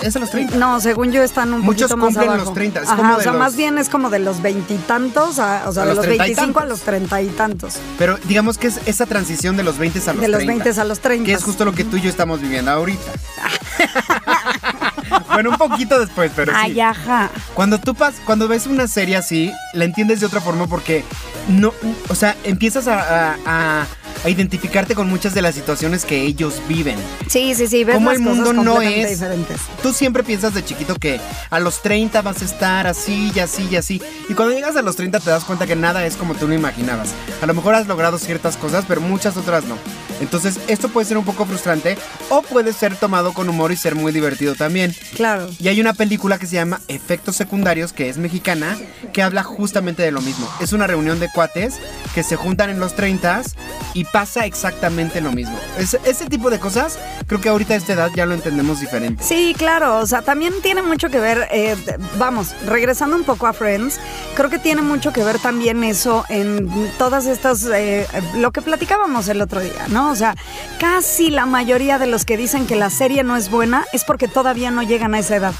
[0.00, 0.56] Es, es a los 30.
[0.56, 2.44] No, según yo están un Muchos poquito más cumplen abajo.
[2.46, 4.40] los 30, es Ajá, como o de sea, los- más bien es como de los
[4.40, 7.74] veintitantos, o sea, A de los los treinta y 25 a los treinta y tantos.
[7.98, 10.64] Pero digamos que es esa transición de los 20 a los De los 30.
[10.64, 11.26] 20 a los 30.
[11.26, 13.12] Que es justo lo que tú y yo estamos viviendo ahorita.
[15.32, 16.58] bueno, un poquito después, pero sí.
[16.60, 17.30] Ay, ajá.
[17.54, 21.04] Cuando tú pas, cuando ves una serie así, la entiendes de otra forma porque
[21.48, 21.72] no,
[22.08, 23.86] o sea, empiezas a, a- a-
[24.24, 26.96] a identificarte con muchas de las situaciones que ellos viven.
[27.28, 29.60] Sí, sí, sí, ves Como las el cosas mundo no es- diferentes.
[29.82, 33.68] Tú siempre piensas de chiquito que a los 30 vas a estar así y así
[33.70, 34.02] y así.
[34.28, 36.54] Y cuando llegas a los 30 te das cuenta que nada es como tú lo
[36.54, 37.10] imaginabas.
[37.42, 39.76] A lo mejor has logrado ciertas cosas, pero muchas otras no.
[40.18, 41.98] Entonces, esto puede ser un poco frustrante
[42.30, 44.94] o puede ser tomado con humor y ser muy divertido también.
[45.14, 45.50] Claro.
[45.60, 48.78] Y hay una película que se llama Efectos Secundarios, que es mexicana,
[49.12, 50.48] que habla justamente de lo mismo.
[50.58, 51.74] Es una reunión de cuates
[52.14, 53.42] que se juntan en los 30
[53.92, 55.58] y pasa exactamente lo mismo.
[55.78, 59.22] Es, ese tipo de cosas, creo que ahorita a esta edad ya lo entendemos diferente.
[59.22, 61.76] Sí, claro, o sea, también tiene mucho que ver, eh,
[62.18, 64.00] vamos, regresando un poco a Friends,
[64.34, 69.28] creo que tiene mucho que ver también eso en todas estas, eh, lo que platicábamos
[69.28, 70.10] el otro día, ¿no?
[70.10, 70.34] O sea,
[70.78, 74.28] casi la mayoría de los que dicen que la serie no es buena es porque
[74.28, 75.54] todavía no llegan a esa edad.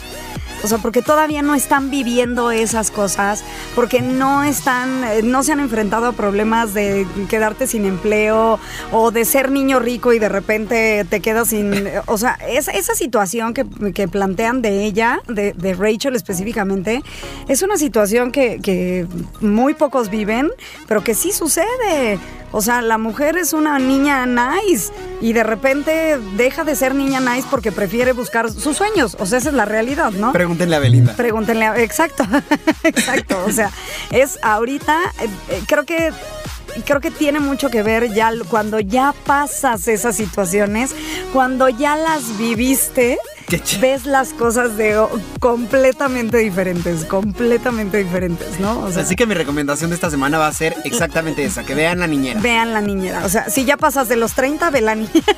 [0.62, 5.52] O sea, porque todavía no están viviendo esas cosas, porque no están, eh, no se
[5.52, 8.58] han enfrentado a problemas de quedarte sin empleo
[8.92, 11.66] o de ser niño rico y de repente te quedas sin.
[12.06, 17.02] O sea, esa, esa situación que, que plantean de ella, de, de Rachel específicamente,
[17.48, 19.06] es una situación que, que
[19.40, 20.50] muy pocos viven,
[20.86, 22.18] pero que sí sucede.
[22.52, 27.20] O sea, la mujer es una niña nice y de repente deja de ser niña
[27.20, 29.16] nice porque prefiere buscar sus sueños.
[29.18, 30.32] O sea, esa es la realidad, ¿no?
[30.56, 31.12] Pregúntenle a Belinda.
[31.14, 32.24] Pregúntenle, a, exacto,
[32.82, 33.44] exacto.
[33.46, 33.70] O sea,
[34.10, 36.12] es ahorita, eh, eh, creo que
[36.84, 40.94] creo que tiene mucho que ver ya cuando ya pasas esas situaciones,
[41.32, 43.18] cuando ya las viviste,
[43.80, 45.00] ves las cosas de
[45.40, 48.80] completamente diferentes, completamente diferentes, ¿no?
[48.80, 51.74] O sea, Así que mi recomendación de esta semana va a ser exactamente esa, que
[51.74, 52.40] vean la niñera.
[52.40, 53.24] Vean la niñera.
[53.24, 55.36] O sea, si ya pasas de los 30, ve la niñera.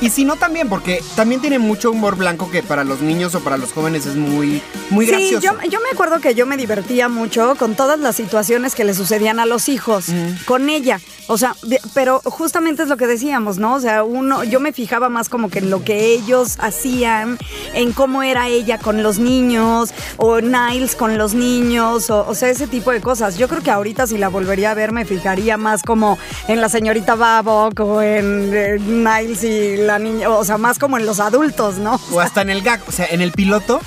[0.00, 3.40] Y si no también, porque también tiene mucho humor blanco que para los niños o
[3.40, 5.40] para los jóvenes es muy, muy gracioso.
[5.40, 8.84] Sí, yo, yo, me acuerdo que yo me divertía mucho con todas las situaciones que
[8.84, 10.06] le sucedían a los hijos,
[10.44, 11.00] con ella.
[11.26, 11.56] O sea,
[11.94, 13.74] pero justamente es lo que decíamos, ¿no?
[13.74, 17.27] O sea, uno, yo me fijaba más como que en lo que ellos hacían,
[17.74, 22.66] en cómo era ella con los niños, o Niles con los niños, o, sea, ese
[22.66, 23.36] tipo de cosas.
[23.36, 26.68] Yo creo que ahorita si la volvería a ver me fijaría más como en la
[26.68, 31.20] señorita Babok o en, en Niles y la niña, o sea, más como en los
[31.20, 32.00] adultos, ¿no?
[32.12, 33.80] O hasta en el gag, o sea, en el piloto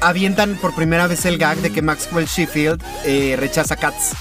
[0.00, 4.12] avientan por primera vez el gag de que Maxwell Sheffield eh, rechaza Cats.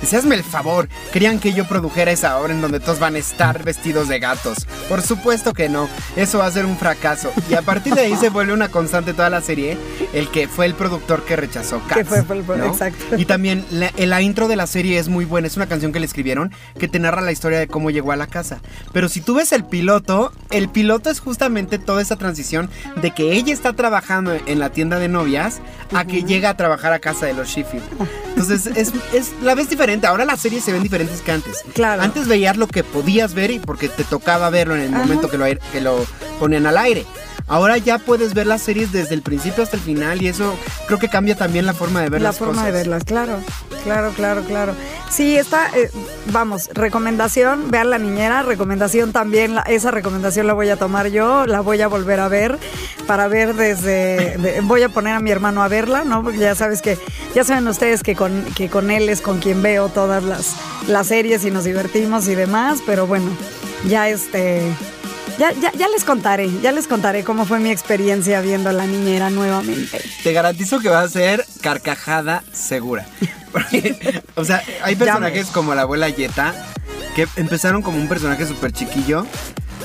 [0.00, 3.18] Dice, hazme el favor, querían que yo produjera esa obra en donde todos van a
[3.18, 4.66] estar vestidos de gatos.
[4.88, 7.30] Por supuesto que no, eso va a ser un fracaso.
[7.50, 9.76] Y a partir de ahí se vuelve una constante toda la serie,
[10.14, 11.96] el que fue el productor que rechazó Cats.
[11.96, 13.16] Que fue, el exacto.
[13.18, 16.00] Y también la, la, intro de la serie es muy buena, es una canción que
[16.00, 18.60] le escribieron que te narra la historia de cómo llegó a la casa.
[18.92, 23.32] Pero si tú ves el piloto, el piloto es justamente toda esa transición de que
[23.32, 25.60] ella está trabajando en la tienda de novias
[25.92, 27.84] a que llega a trabajar a casa de los Sheffield.
[28.28, 29.89] Entonces, es, es, la ves diferente.
[30.08, 31.64] Ahora las series se ven diferentes que antes.
[31.74, 32.02] Claro.
[32.02, 35.38] Antes veías lo que podías ver y porque te tocaba verlo en el momento que
[35.38, 36.06] lo, que lo
[36.38, 37.04] ponían al aire.
[37.46, 40.54] Ahora ya puedes ver las series desde el principio hasta el final y eso
[40.86, 42.48] creo que cambia también la forma de ver las cosas.
[42.48, 43.38] La forma de verlas, claro.
[43.84, 44.74] Claro, claro, claro.
[45.10, 45.90] Sí, está, eh,
[46.26, 51.60] vamos, recomendación, vean la niñera, recomendación también, esa recomendación la voy a tomar yo, la
[51.60, 52.58] voy a volver a ver
[53.06, 56.22] para ver desde, voy a poner a mi hermano a verla, ¿no?
[56.22, 56.98] Porque ya sabes que,
[57.34, 61.08] ya saben ustedes que con, que con él es con quien veo todas las, las
[61.08, 63.30] series y nos divertimos y demás, pero bueno,
[63.88, 64.62] ya este
[65.40, 68.86] ya, ya, ya, les contaré, ya les contaré cómo fue mi experiencia viendo a la
[68.86, 69.98] niñera nuevamente.
[70.22, 73.06] Te garantizo que va a ser carcajada segura.
[74.34, 76.54] o sea, hay personajes como la abuela Yeta
[77.16, 79.26] que empezaron como un personaje súper chiquillo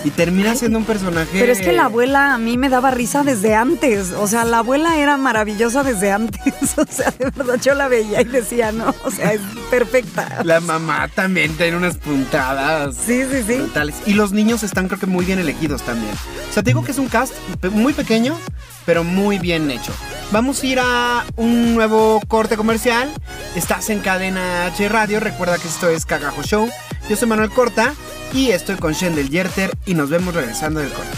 [0.04, 1.40] y termina siendo un personaje.
[1.40, 4.12] Pero es que la abuela a mí me daba risa desde antes.
[4.12, 6.36] O sea, la abuela era maravillosa desde antes.
[6.78, 10.42] O sea, de verdad yo la veía y decía, no, o sea, es perfecta.
[10.44, 12.96] La mamá también tiene unas puntadas.
[12.96, 13.56] Sí, sí, sí.
[13.56, 13.96] Brutales.
[14.06, 16.14] Y los niños están, creo que, muy bien elegidos también.
[16.50, 17.34] O sea, te digo que es un cast
[17.72, 18.38] muy pequeño,
[18.86, 19.94] pero muy bien hecho.
[20.32, 23.12] Vamos a ir a un nuevo corte comercial.
[23.56, 25.20] Estás en Cadena H Radio.
[25.20, 26.70] Recuerda que esto es Cagajo Show.
[27.10, 27.94] Yo soy Manuel Corta
[28.36, 31.18] y estoy con Shendel Yerter y nos vemos regresando del corte.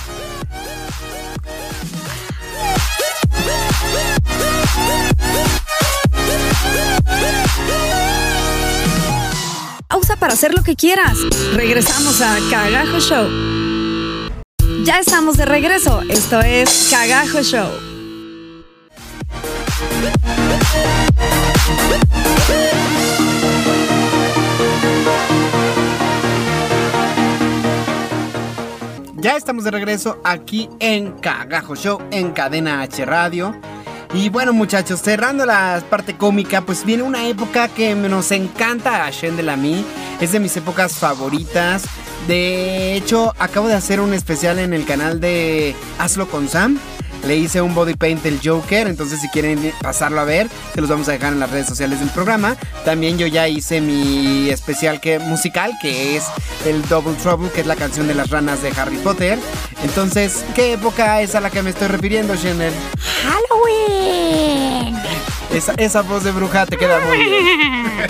[9.87, 11.17] Pausa para hacer lo que quieras.
[11.55, 13.27] Regresamos a Cagajo Show.
[14.83, 16.01] Ya estamos de regreso.
[16.09, 17.87] Esto es Cagajo Show.
[29.27, 33.53] Ya estamos de regreso aquí en Cagajo Show, en Cadena H Radio.
[34.13, 39.11] Y bueno muchachos, cerrando la parte cómica, pues viene una época que nos encanta a
[39.11, 39.85] Shendel a.
[40.21, 41.83] Es de mis épocas favoritas.
[42.29, 46.79] De hecho, acabo de hacer un especial en el canal de Hazlo con Sam.
[47.25, 50.89] Le hice un body paint del Joker, entonces si quieren pasarlo a ver, se los
[50.89, 52.55] vamos a dejar en las redes sociales del programa.
[52.85, 56.25] También yo ya hice mi especial que, musical, que es
[56.65, 59.39] el Double Trouble, que es la canción de las ranas de Harry Potter.
[59.83, 62.73] Entonces, ¿qué época es a la que me estoy refiriendo, Chanel?
[63.23, 64.95] Halloween.
[65.53, 68.07] Esa, esa voz de bruja te queda muy bien.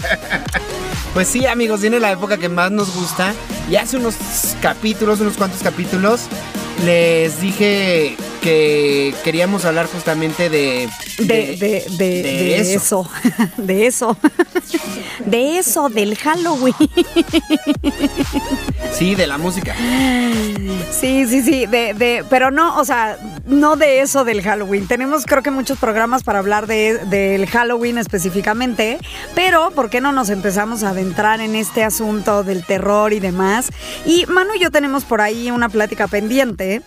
[1.17, 3.34] Pues sí, amigos, viene la época que más nos gusta.
[3.72, 4.13] Y hace unos
[4.62, 6.28] capítulos, unos cuantos capítulos,
[6.84, 10.88] les dije que queríamos hablar justamente de...
[11.18, 13.10] De, de, de, de eso.
[13.58, 14.18] De eso.
[15.26, 16.76] De eso, del Halloween.
[18.98, 19.76] Sí, de la música.
[20.90, 21.68] Sí, sí, sí.
[21.68, 24.88] De, de, pero no, o sea, no de eso del Halloween.
[24.88, 28.98] Tenemos creo que muchos programas para hablar de, del Halloween específicamente.
[29.36, 33.70] Pero, ¿por qué no nos empezamos a adentrar en este asunto del terror y demás?
[34.04, 36.82] Y Manu y yo tenemos por ahí una plática pendiente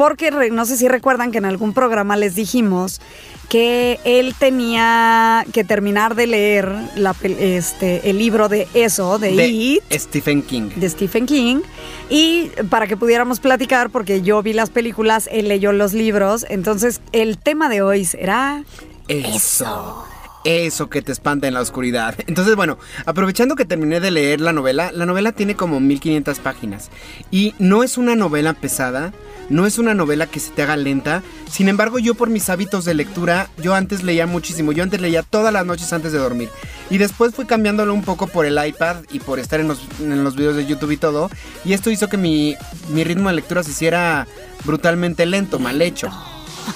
[0.00, 3.02] porque no sé si recuerdan que en algún programa les dijimos
[3.50, 9.48] que él tenía que terminar de leer la, este, el libro de eso, de, De
[9.48, 10.70] It, Stephen King.
[10.74, 11.60] de Stephen King,
[12.08, 17.02] y para que pudiéramos platicar, porque yo vi las películas, él leyó los libros, entonces
[17.12, 18.64] el tema de hoy será...
[19.06, 20.06] Eso.
[20.44, 22.14] Eso que te espanta en la oscuridad.
[22.26, 26.88] Entonces, bueno, aprovechando que terminé de leer la novela, la novela tiene como 1500 páginas.
[27.30, 29.12] Y no es una novela pesada,
[29.50, 31.22] no es una novela que se te haga lenta.
[31.50, 34.72] Sin embargo, yo por mis hábitos de lectura, yo antes leía muchísimo.
[34.72, 36.48] Yo antes leía todas las noches antes de dormir.
[36.88, 40.24] Y después fui cambiándolo un poco por el iPad y por estar en los, en
[40.24, 41.30] los videos de YouTube y todo.
[41.64, 42.56] Y esto hizo que mi,
[42.88, 44.26] mi ritmo de lectura se hiciera
[44.64, 46.08] brutalmente lento, mal hecho.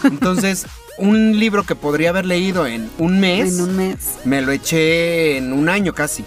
[0.02, 0.66] Entonces,
[0.98, 4.14] un libro que podría haber leído en un mes, En un mes.
[4.24, 6.24] me lo eché en un año casi.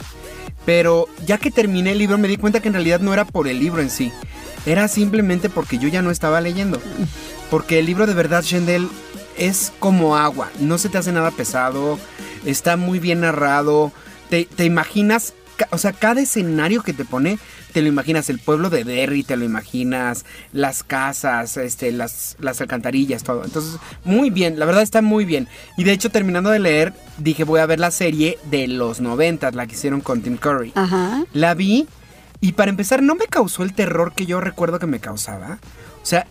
[0.66, 3.48] Pero ya que terminé el libro me di cuenta que en realidad no era por
[3.48, 4.12] el libro en sí.
[4.68, 6.82] Era simplemente porque yo ya no estaba leyendo.
[7.50, 8.90] Porque el libro de verdad, Shendel,
[9.38, 10.52] es como agua.
[10.60, 11.98] No se te hace nada pesado.
[12.46, 13.94] Está muy bien narrado.
[14.30, 15.34] Te, te imaginas,
[15.70, 17.40] o sea, cada escenario que te pone,
[17.72, 18.30] te lo imaginas.
[18.30, 20.26] El pueblo de Derry, te lo imaginas.
[20.52, 23.46] Las casas, este, las, las alcantarillas, todo.
[23.46, 24.60] Entonces, muy bien.
[24.60, 25.48] La verdad está muy bien.
[25.78, 29.50] Y de hecho, terminando de leer, dije, voy a ver la serie de los 90,
[29.52, 30.74] la que hicieron con Tim Curry.
[30.76, 31.24] Ajá.
[31.32, 31.88] La vi
[32.42, 35.60] y para empezar no me causó el terror que yo recuerdo que me causaba.
[36.02, 36.28] O sea,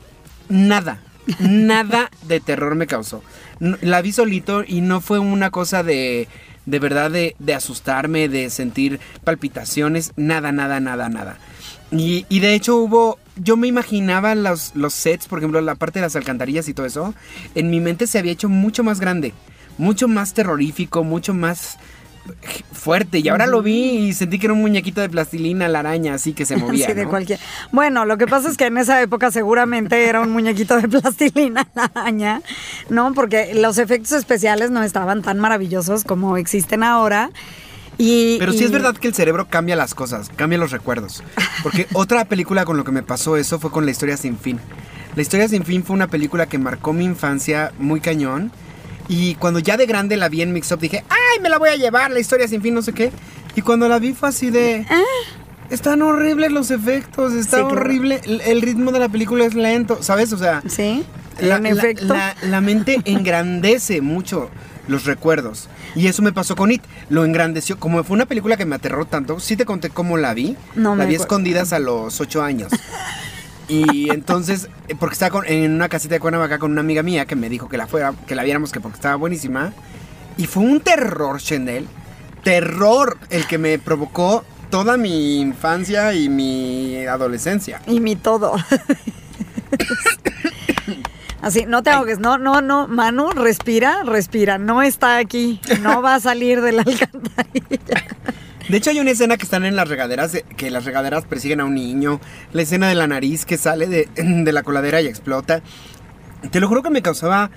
[0.49, 1.01] nada,
[1.41, 3.23] nada de terror me causó.
[3.61, 6.29] No- La vi solito y no fue una cosa de,
[6.67, 11.39] de verdad de, de asustarme, de sentir palpitaciones, nada, nada, nada, nada.
[11.93, 16.01] Y, y de hecho hubo, yo me imaginaba los, los sets, por ejemplo, la parte
[16.01, 17.15] de las alcantarillas y todo eso,
[17.55, 19.35] en mi mente se había hecho mucho más grande,
[19.79, 21.79] mucho más terrorífico, mucho más
[22.73, 23.19] fuerte.
[23.19, 26.33] Y ahora lo vi y sentí que era un muñequito de plastilina, la araña, así
[26.33, 26.87] que se movía.
[26.87, 27.39] Sí, de cualquier.
[27.73, 31.67] Bueno, lo que pasa es que en esa época seguramente era un muñequito de plastilina
[31.75, 32.43] la araña,
[32.91, 33.13] ¿no?
[33.15, 37.31] Porque los efectos especiales no estaban tan maravillosos como existen ahora.
[37.99, 41.23] Y, Pero sí y- es verdad que el cerebro cambia las cosas, cambia los recuerdos.
[41.63, 44.61] Porque otra película con lo que me pasó eso fue con La historia sin fin.
[45.15, 48.53] La historia sin fin fue una película que marcó mi infancia muy cañón.
[49.09, 51.69] Y cuando ya de grande la vi en Mix Up dije, ¡ay, me la voy
[51.69, 52.11] a llevar!
[52.11, 53.13] La historia sin fin, no sé qué.
[53.55, 54.85] Y cuando la vi fue así de...
[55.71, 57.81] Están horribles los efectos, está Sí, claro.
[57.81, 58.21] horrible.
[58.25, 60.33] El, el ritmo de la película es lento, ¿sabes?
[60.33, 61.05] O sea, Sí,
[61.41, 64.49] la, la- la- la mente engrandece mucho
[64.87, 65.69] los recuerdos.
[65.97, 66.83] Y eso me pasó con It.
[67.09, 67.81] Lo engrandeció.
[67.81, 70.57] Como fue una película que me aterró tanto, sí te conté cómo la vi.
[70.77, 71.23] No la me vi acuerdo.
[71.25, 72.71] escondidas a los ocho años.
[73.69, 77.27] Y entonces, eh, porque estaba con- en una casita de Cuernavaca con una amiga mía
[77.27, 79.73] que me dijo que la fuera, que la viéramos que porque estaba buenísima.
[80.37, 81.87] Y fue un terror, Chendel.
[82.45, 87.81] Terror el que me provocó toda mi infancia y mi adolescencia.
[87.87, 88.55] Y mi todo.
[91.43, 96.17] Así, no te ahogues, no, no, no, Manu, respira, respira, no está aquí, no va
[96.17, 98.05] a salir de la alcantarilla.
[98.69, 101.61] De hecho, hay una escena que están en las regaderas, de- que las regaderas persiguen
[101.61, 102.21] a un niño.
[102.53, 105.63] La escena de la nariz que sale de, de la coladera y explota.
[106.51, 107.51] Te lo juro que me causaba.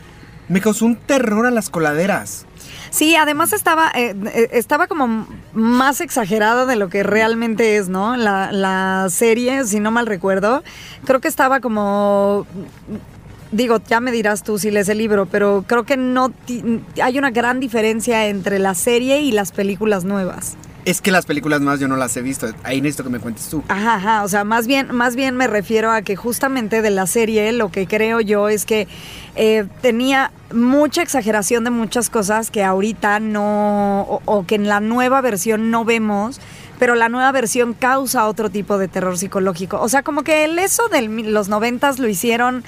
[0.47, 2.45] Me causó un terror a las coladeras.
[2.89, 8.17] Sí, además estaba, eh, eh, estaba como más exagerada de lo que realmente es, ¿no?
[8.17, 10.63] La, la serie, si no mal recuerdo,
[11.05, 12.47] creo que estaba como...
[13.51, 16.31] Digo, ya me dirás tú si lees el libro, pero creo que no
[17.01, 20.55] hay una gran diferencia entre la serie y las películas nuevas.
[20.85, 22.47] Es que las películas más yo no las he visto.
[22.63, 23.63] Ahí necesito que me cuentes tú.
[23.67, 27.05] Ajá, ajá, o sea, más bien, más bien me refiero a que justamente de la
[27.05, 28.87] serie lo que creo yo es que
[29.35, 34.79] eh, tenía mucha exageración de muchas cosas que ahorita no, o, o que en la
[34.79, 36.39] nueva versión no vemos,
[36.79, 39.79] pero la nueva versión causa otro tipo de terror psicológico.
[39.81, 42.63] O sea, como que el eso de los noventas lo hicieron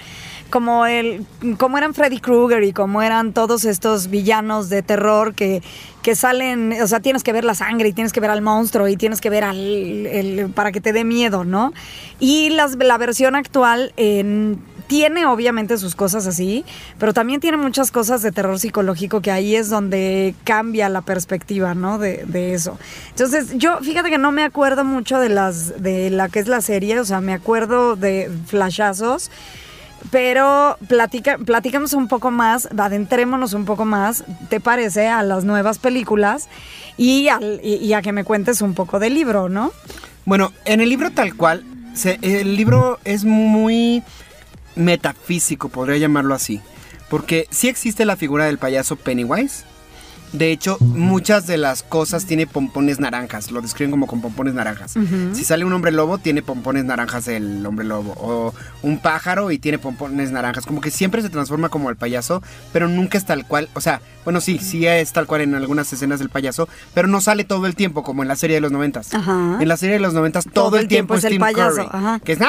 [0.52, 1.26] como el,
[1.58, 5.64] como eran Freddy Krueger y como eran todos estos villanos de terror que,
[6.04, 8.88] que salen, o sea, tienes que ver la sangre y tienes que ver al monstruo
[8.88, 11.73] y tienes que ver al, el, para que te dé miedo, ¿no?
[12.19, 14.62] Y las, la versión actual en
[14.92, 16.65] tiene obviamente sus cosas así,
[17.00, 21.73] pero también tiene muchas cosas de terror psicológico que ahí es donde cambia la perspectiva,
[21.73, 21.98] ¿no?
[21.98, 22.78] De, de, eso.
[23.12, 26.60] Entonces, yo, fíjate que no me acuerdo mucho de las, de la que es la
[26.60, 29.32] serie, o sea, me acuerdo de flashazos.
[30.10, 35.08] Pero platica, platicamos un poco más, adentrémonos un poco más, ¿te parece?
[35.08, 36.49] A las nuevas películas
[36.97, 39.71] y, a que me cuentes un poco del libro, ¿no?
[40.25, 44.04] Bueno, en el libro tal cual, se, el libro es muy
[44.75, 46.62] metafísico, podría llamarlo así.
[47.10, 49.65] Porque sí existe la figura del payaso Pennywise,
[50.32, 54.94] de hecho, muchas de las cosas tiene pompones naranjas, lo describen como con pompones naranjas.
[55.34, 58.13] Si sale un hombre lobo, tiene pompones naranjas el hombre lobo.
[58.17, 60.65] O un pájaro y tiene pompones naranjas.
[60.65, 63.69] Como que siempre se transforma como el payaso, pero nunca es tal cual.
[63.73, 67.19] O sea, bueno, sí, sí es tal cual en algunas escenas del payaso, pero no
[67.19, 69.10] sale todo el tiempo como en la serie de los noventas.
[69.13, 71.90] En la serie de los noventas todo, el tiempo, es el payaso.
[72.23, 72.40] que es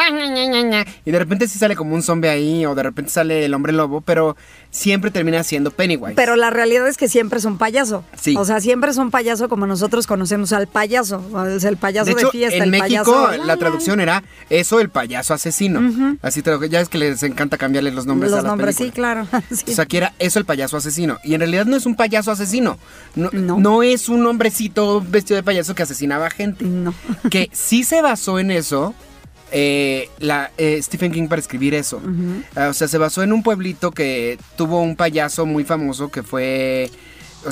[1.04, 3.72] y de repente sí sale como un zombie ahí o de repente sale el hombre
[3.72, 4.36] lobo, pero
[4.70, 6.14] siempre termina siendo Pennywise.
[6.14, 7.71] Pero la realidad es que siempre es un payaso.
[8.20, 8.36] Sí.
[8.36, 11.22] O sea, siempre es un payaso como nosotros conocemos al payaso.
[11.48, 12.62] Es el payaso de, fiesta.
[12.62, 16.16] En México la traducción era eso, el payaso asesino.
[16.22, 18.90] Así te ya es que les encanta cambiarle los nombres los a las nombres, sí,
[18.90, 19.26] claro.
[19.72, 21.18] O sea, que era eso el payaso asesino.
[21.24, 22.78] Y en realidad no es un payaso asesino.
[23.14, 23.82] No, no.
[23.82, 26.64] es un hombrecito vestido de payaso que asesinaba gente.
[26.64, 26.94] No.
[27.30, 28.94] Que sí se basó en eso
[29.52, 32.00] eh, la, eh, Stephen King para escribir eso.
[32.56, 36.22] Ah, o sea, se basó en un pueblito que tuvo un payaso muy famoso que
[36.22, 36.90] fue.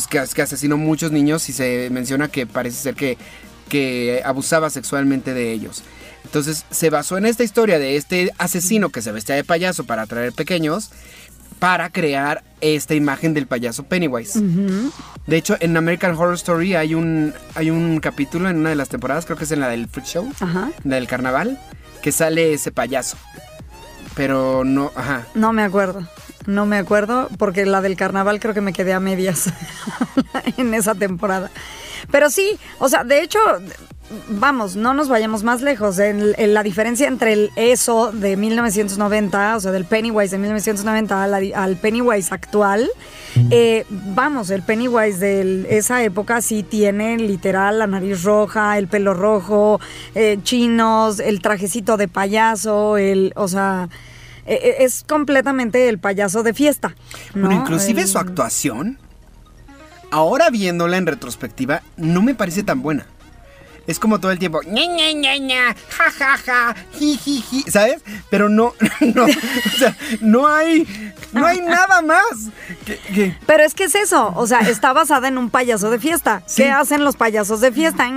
[0.08, 3.18] Que, que, asesinó muchos niños y se menciona que parece ser que,
[3.68, 5.82] que abusaba sexualmente de ellos.
[6.24, 10.02] Entonces se basó en esta historia de este asesino que se vestía de payaso para
[10.02, 10.90] atraer pequeños
[11.60, 14.40] para crear esta imagen del payaso Pennywise.
[15.26, 18.88] De hecho, en American Horror Story hay un, hay un capítulo en una de las
[18.88, 20.32] temporadas, creo que es en la del Freak Show,
[20.84, 21.60] la del carnaval,
[22.02, 23.16] que sale ese payaso.
[24.16, 25.26] Pero no, ajá.
[25.34, 26.08] No me acuerdo.
[26.50, 29.52] No me acuerdo porque la del carnaval creo que me quedé a medias
[30.56, 31.50] en esa temporada.
[32.10, 33.38] Pero sí, o sea, de hecho,
[34.28, 35.98] vamos, no nos vayamos más lejos.
[36.00, 41.22] En, la diferencia entre el eso de 1990, o sea, del Pennywise de 1990
[41.54, 42.90] al, Pennywise actual,
[43.50, 49.14] eh, vamos, el Pennywise de esa época sí tiene literal la nariz roja, el pelo
[49.14, 49.80] rojo,
[50.16, 53.88] eh, chinos, el trajecito de payaso, el, o sea,
[54.50, 56.94] es completamente el payaso de fiesta.
[57.34, 58.98] Bueno, inclusive su actuación,
[60.10, 63.06] ahora viéndola en retrospectiva, no me parece tan buena
[63.90, 67.62] es como todo el tiempo, ña, ña, ña, ña, ja, ja, ja, ji, ji, ji,
[67.70, 68.02] ¿sabes?
[68.30, 70.86] Pero no, no, o sea, no hay,
[71.32, 72.50] no hay nada más.
[73.46, 76.42] Pero es que es eso, o sea, está basada en un payaso de fiesta.
[76.54, 78.08] ¿Qué hacen los payasos de fiesta?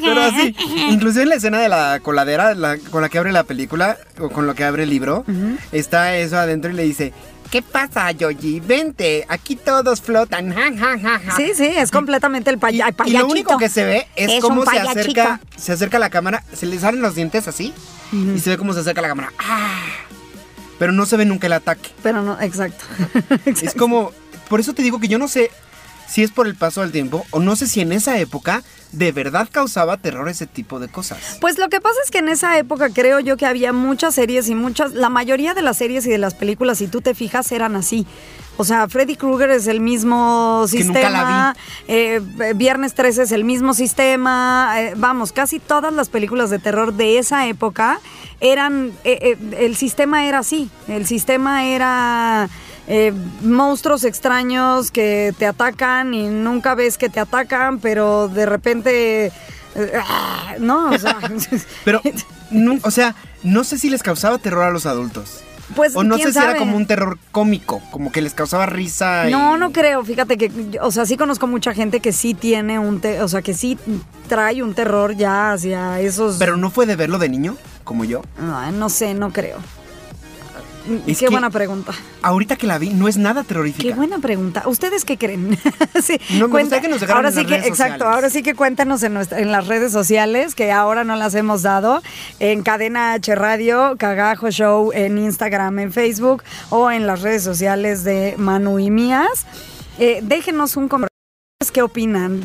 [0.00, 0.56] Pero así,
[0.90, 2.54] inclusive en la escena de la coladera,
[2.90, 5.24] con la que abre la película, o con lo que abre el libro,
[5.72, 7.12] está eso adentro y le dice,
[7.50, 8.60] ¿Qué pasa, Yoji?
[8.60, 10.54] Vente, aquí todos flotan.
[11.36, 14.66] Sí, sí, es completamente el, pay y, y, lo único que se ve es, cómo
[14.66, 17.72] se acerca, se acerca la cámara, se le salen los dientes así
[18.12, 19.32] y se ve cómo se acerca la cámara.
[19.38, 19.80] ¡Ah!
[20.78, 21.90] Pero no se ve nunca el ataque.
[22.02, 22.84] Pero no, exacto.
[23.46, 24.12] Es como,
[24.48, 25.50] por eso te digo que yo no sé
[26.06, 28.62] si es por el paso del tiempo o no sé si en esa época
[28.92, 31.38] de verdad causaba terror ese tipo de cosas.
[31.40, 34.48] Pues lo que pasa es que en esa época creo yo que había muchas series
[34.48, 37.52] y muchas, la mayoría de las series y de las películas, si tú te fijas,
[37.52, 38.06] eran así.
[38.60, 41.54] O sea, Freddy Krueger es el mismo sistema.
[41.86, 42.20] Eh,
[42.56, 44.74] Viernes 13 es el mismo sistema.
[44.78, 48.00] Eh, vamos, casi todas las películas de terror de esa época
[48.40, 48.92] eran.
[49.04, 50.70] Eh, el sistema era así.
[50.88, 52.48] El sistema era
[52.90, 53.12] eh,
[53.42, 59.26] monstruos extraños que te atacan y nunca ves que te atacan, pero de repente...
[59.74, 61.18] Eh, ah, no, o sea...
[61.84, 62.00] pero,
[62.82, 65.42] o sea, no sé si les causaba terror a los adultos.
[65.76, 69.26] Pues, o no sé si era como un terror cómico, como que les causaba risa.
[69.28, 70.02] No, no creo.
[70.02, 73.52] Fíjate que, o sea, sí conozco mucha gente que sí tiene un, o sea, que
[73.52, 73.78] sí
[74.28, 76.36] trae un terror ya hacia esos.
[76.38, 78.22] Pero no fue de verlo de niño, como yo.
[78.38, 79.58] No, no sé, no creo.
[81.18, 81.92] Qué buena pregunta.
[82.22, 83.88] Ahorita que la vi, no es nada terrorífica.
[83.88, 84.62] Qué buena pregunta.
[84.66, 85.58] ¿Ustedes qué creen?
[86.02, 89.52] sí, no, me que nos ahora sí que, exacto, ahora sí que cuéntanos en, en
[89.52, 92.02] las redes sociales, que ahora no las hemos dado,
[92.40, 98.04] en Cadena H Radio, Cagajo Show, en Instagram, en Facebook, o en las redes sociales
[98.04, 99.46] de Manu y Mías.
[99.98, 101.17] Eh, déjenos un comentario
[101.72, 102.40] qué opinan?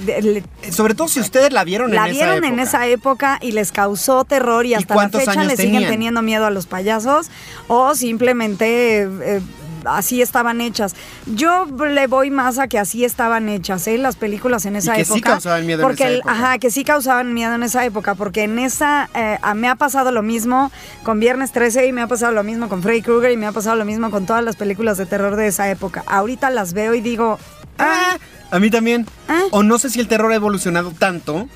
[0.72, 2.64] Sobre todo si ustedes la vieron la en vieron esa en época.
[2.64, 6.50] esa época y les causó terror y hasta la fecha le siguen teniendo miedo a
[6.50, 7.30] los payasos
[7.68, 9.42] o simplemente eh, eh,
[9.86, 10.96] así estaban hechas.
[11.28, 14.00] Yo le voy más a que así estaban hechas, ¿eh?
[14.00, 15.30] Las películas en esa que sí época.
[15.34, 16.32] causaban miedo en porque esa el- época.
[16.34, 19.76] Ajá, que sí causaban miedo en esa época, porque en esa eh, a- me ha
[19.76, 20.72] pasado lo mismo
[21.04, 23.52] con Viernes 13 y me ha pasado lo mismo con Freddy Krueger y me ha
[23.52, 26.04] pasado lo mismo con todas las películas de terror de esa época.
[26.08, 27.38] Ahorita las veo y digo,
[27.80, 28.18] Ah,
[28.56, 29.06] a mí también.
[29.28, 29.42] Ah.
[29.52, 31.48] O no sé si el terror ha evolucionado tanto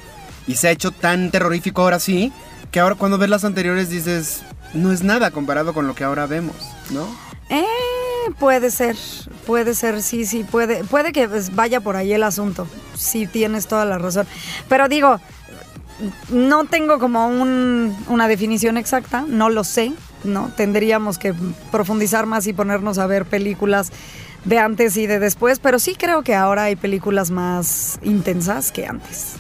[0.48, 2.32] y se ha hecho tan terrorífico ahora sí,
[2.72, 4.42] que ahora cuando ves las anteriores dices,
[4.74, 6.56] no es nada comparado con lo que ahora vemos,
[6.90, 7.08] ¿no?
[7.50, 7.64] Eh,
[8.40, 8.96] puede ser,
[9.46, 12.68] puede ser, sí, sí, puede, puede que vaya por ahí el asunto.
[12.96, 14.28] Sí, tienes toda la razón.
[14.68, 15.20] Pero digo,
[16.30, 19.94] no tengo como un- una definición exacta, no lo sé,
[20.24, 20.52] ¿no?
[20.56, 21.34] Tendríamos que
[21.72, 23.92] profundizar más y ponernos a ver películas
[24.46, 28.86] de antes y de después, pero sí creo que ahora hay películas más intensas que
[28.86, 29.34] antes.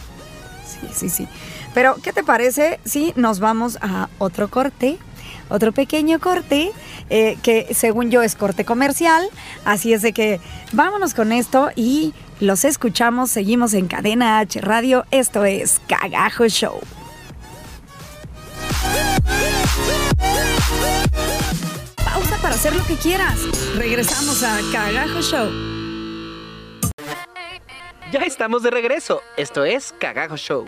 [0.66, 1.28] Sí, sí, sí.
[1.74, 4.98] Pero, ¿qué te parece si nos vamos a otro corte?
[5.50, 6.72] Otro pequeño corte,
[7.10, 9.30] eh, que según yo es corte comercial.
[9.64, 10.41] Así es de que
[10.74, 13.32] vámonos con esto y los escuchamos.
[13.32, 15.06] Seguimos en Cadena H Radio.
[15.12, 16.80] Esto es Cagajo Show.
[22.48, 23.38] Para hacer lo que quieras.
[23.76, 25.52] Regresamos a Cagajo Show.
[28.10, 29.22] Ya estamos de regreso.
[29.36, 30.66] Esto es Cagajo Show.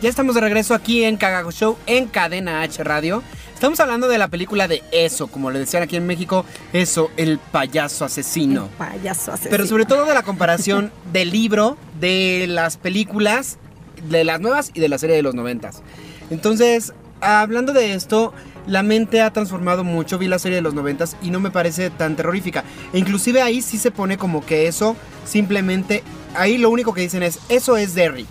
[0.00, 3.24] Ya estamos de regreso aquí en Cagago Show, en Cadena H Radio.
[3.62, 7.38] Estamos hablando de la película de Eso, como le decían aquí en México, Eso, el
[7.38, 8.68] payaso asesino.
[8.76, 9.52] Payaso asesino.
[9.52, 13.58] Pero sobre todo de la comparación del libro, de las películas,
[14.10, 15.84] de las nuevas y de la serie de los noventas.
[16.28, 18.34] Entonces, hablando de esto,
[18.66, 20.18] la mente ha transformado mucho.
[20.18, 22.64] Vi la serie de los noventas y no me parece tan terrorífica.
[22.92, 26.02] E inclusive ahí sí se pone como que eso simplemente,
[26.34, 28.26] ahí lo único que dicen es, eso es Derry.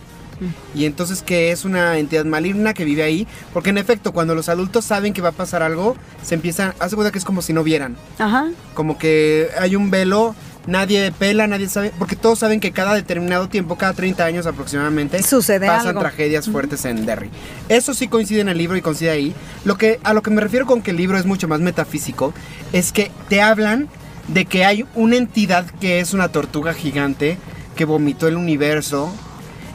[0.74, 3.28] Y entonces que es una entidad maligna que vive ahí.
[3.54, 6.96] Porque en efecto, cuando los adultos saben que va a pasar algo, se empiezan, hace
[6.96, 8.50] cuenta que es como si no vieran Ajá.
[8.74, 10.36] como que hay un velo,
[10.68, 15.22] nadie pela, nadie sabe, porque todos saben que cada determinado tiempo, cada 30 años aproximadamente,
[15.24, 16.02] Sucede pasan algo.
[16.02, 17.30] tragedias fuertes en Derry.
[17.70, 19.36] Eso sí coincide en el libro y coincide ahí.
[19.66, 22.34] Lo que, a lo que me refiero con que el libro es mucho más metafísico,
[22.74, 23.90] es que te hablan
[24.28, 27.38] de que hay una entidad que es una tortuga gigante
[27.76, 29.12] que vomitó el universo.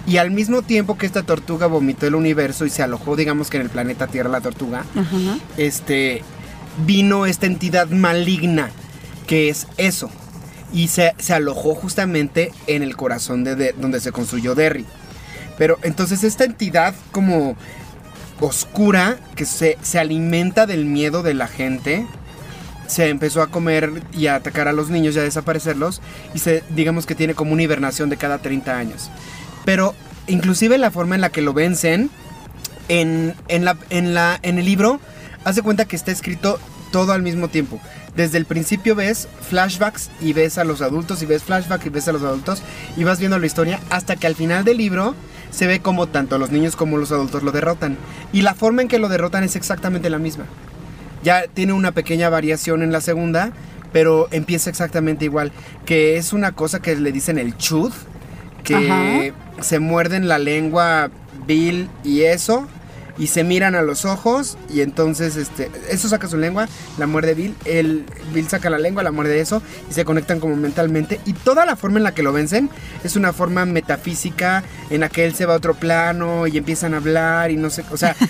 [0.06, 3.56] Y al mismo tiempo que esta tortuga vomitó el universo y se alojó, digamos que
[3.56, 4.84] en el planeta Tierra la tortuga,
[5.56, 6.22] este,
[6.86, 8.70] vino esta entidad maligna
[9.26, 10.08] que es eso.
[10.72, 14.84] Y se, se alojó justamente en el corazón de, de- donde se construyó Derry.
[15.58, 17.56] Pero entonces esta entidad como
[18.40, 22.06] oscura que se, se alimenta del miedo de la gente,
[22.86, 26.00] se empezó a comer y a atacar a los niños y a desaparecerlos.
[26.34, 29.10] Y se, digamos que tiene como una hibernación de cada 30 años.
[29.66, 29.94] Pero
[30.28, 32.08] inclusive la forma en la que lo vencen,
[32.88, 35.00] en, en, la, en, la, en el libro,
[35.44, 36.58] hace cuenta que está escrito
[36.90, 37.78] todo al mismo tiempo.
[38.16, 42.08] Desde el principio ves flashbacks y ves a los adultos y ves flashbacks y ves
[42.08, 42.62] a los adultos
[42.96, 45.14] y vas viendo la historia hasta que al final del libro
[45.50, 47.98] se ve como tanto los niños como los adultos lo derrotan.
[48.32, 50.44] Y la forma en que lo derrotan es exactamente la misma.
[51.22, 53.52] Ya tiene una pequeña variación en la segunda,
[53.92, 55.52] pero empieza exactamente igual.
[55.84, 57.92] Que es una cosa que le dicen el chud,
[58.66, 61.10] que se muerden la lengua
[61.46, 62.66] Bill y eso,
[63.18, 67.34] y se miran a los ojos, y entonces este, eso saca su lengua, la muerde
[67.34, 68.04] Bill, el
[68.34, 71.20] Bill saca la lengua, la muerde eso, y se conectan como mentalmente.
[71.24, 72.68] Y toda la forma en la que lo vencen
[73.04, 76.92] es una forma metafísica, en la que él se va a otro plano y empiezan
[76.94, 78.14] a hablar y no sé, o sea.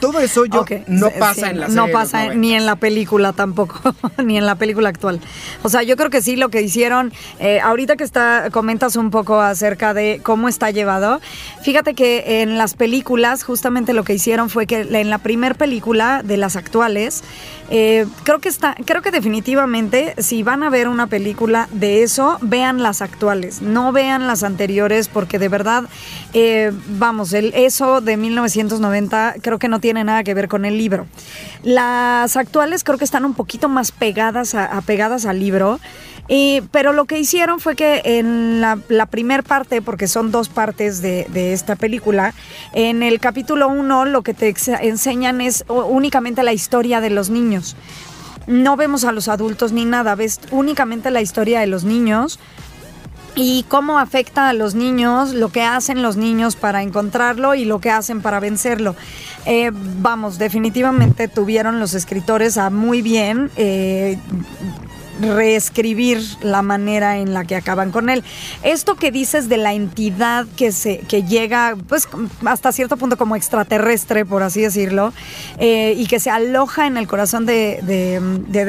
[0.00, 2.34] Todo eso yo Ok, no pasa sí, en la No serie de los pasa 90.
[2.40, 3.94] ni en la película tampoco,
[4.24, 5.20] ni en la película actual.
[5.62, 9.10] O sea, yo creo que sí lo que hicieron, eh, ahorita que está, comentas un
[9.10, 11.20] poco acerca de cómo está llevado,
[11.62, 16.22] fíjate que en las películas justamente lo que hicieron fue que en la primer película
[16.22, 17.24] de las actuales,
[17.70, 22.38] eh, creo que está, creo que definitivamente si van a ver una película de eso,
[22.40, 25.84] vean las actuales, no vean las anteriores porque de verdad,
[26.32, 30.78] eh, vamos, el eso de 1990 creo que no tiene nada que ver con el
[30.78, 31.06] libro.
[31.62, 35.80] Las actuales creo que están un poquito más pegadas, a, apegadas al libro.
[36.70, 41.00] pero lo que hicieron fue que en la, la primer parte, porque son dos partes
[41.00, 42.34] de, de esta película,
[42.72, 47.76] en el capítulo 1 lo que te enseñan es únicamente la historia de los niños.
[48.46, 52.38] No vemos a los adultos ni nada, ves únicamente la historia de los niños
[53.34, 57.80] y cómo afecta a los niños, lo que hacen los niños para encontrarlo y lo
[57.80, 58.96] que hacen para vencerlo.
[59.46, 64.18] Eh, vamos, definitivamente tuvieron los escritores a muy bien eh,
[65.20, 68.22] reescribir la manera en la que acaban con él.
[68.62, 72.08] Esto que dices de la entidad que se que llega, pues
[72.44, 75.12] hasta cierto punto como extraterrestre, por así decirlo,
[75.58, 78.64] eh, y que se aloja en el corazón de, de,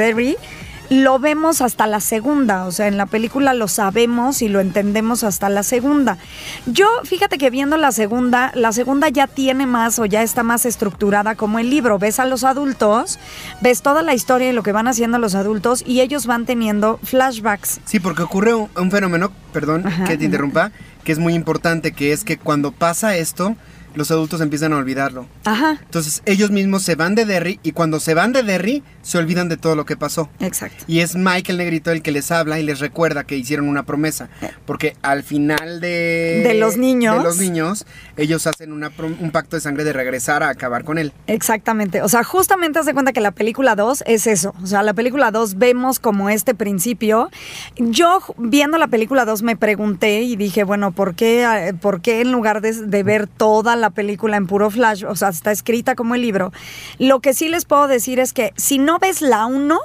[0.90, 5.24] lo vemos hasta la segunda, o sea, en la película lo sabemos y lo entendemos
[5.24, 6.18] hasta la segunda.
[6.66, 10.66] Yo, fíjate que viendo la segunda, la segunda ya tiene más o ya está más
[10.66, 12.00] estructurada como el libro.
[12.00, 13.20] Ves a los adultos,
[13.62, 17.00] ves toda la historia y lo que van haciendo los adultos y ellos van teniendo
[17.04, 17.82] flashbacks.
[17.86, 20.72] Sí, porque ocurre un, un fenómeno, perdón que te interrumpa,
[21.04, 23.56] que es muy importante, que es que cuando pasa esto,
[23.96, 25.26] los adultos empiezan a olvidarlo.
[25.46, 25.80] Ajá.
[25.82, 29.50] Entonces ellos mismos se van de Derry y cuando se van de Derry se olvidan
[29.50, 30.30] de todo lo que pasó.
[30.40, 30.84] Exacto.
[30.88, 33.84] Y es Mike el negrito el que les habla y les recuerda que hicieron una
[33.84, 34.30] promesa.
[34.66, 36.42] Porque al final de...
[36.46, 37.18] De los niños.
[37.18, 37.86] De los niños,
[38.18, 41.14] ellos hacen una un pacto de sangre de regresar a acabar con él.
[41.28, 42.02] Exactamente.
[42.02, 44.54] O sea, justamente haz de cuenta que la película 2 es eso.
[44.62, 47.30] O sea, la película 2 vemos como este principio.
[47.78, 52.22] Yo viendo la película 2 me pregunté y dije, bueno, ¿por qué, eh, ¿por qué
[52.22, 55.96] en lugar de, de ver toda la película en puro flash, o sea, está escrita
[55.96, 56.52] como el libro?
[56.98, 59.80] Lo que sí les puedo decir es que si no ves la 1,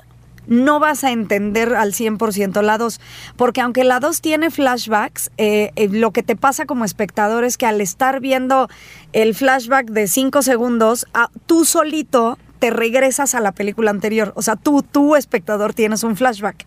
[0.47, 3.01] no vas a entender al 100% la 2,
[3.37, 7.57] porque aunque la 2 tiene flashbacks, eh, eh, lo que te pasa como espectador es
[7.57, 8.69] que al estar viendo
[9.15, 14.33] el flashback de 5 segundos, a- tú solito te regresas a la película anterior.
[14.37, 16.65] O sea, tú, tú espectador, tienes un flashback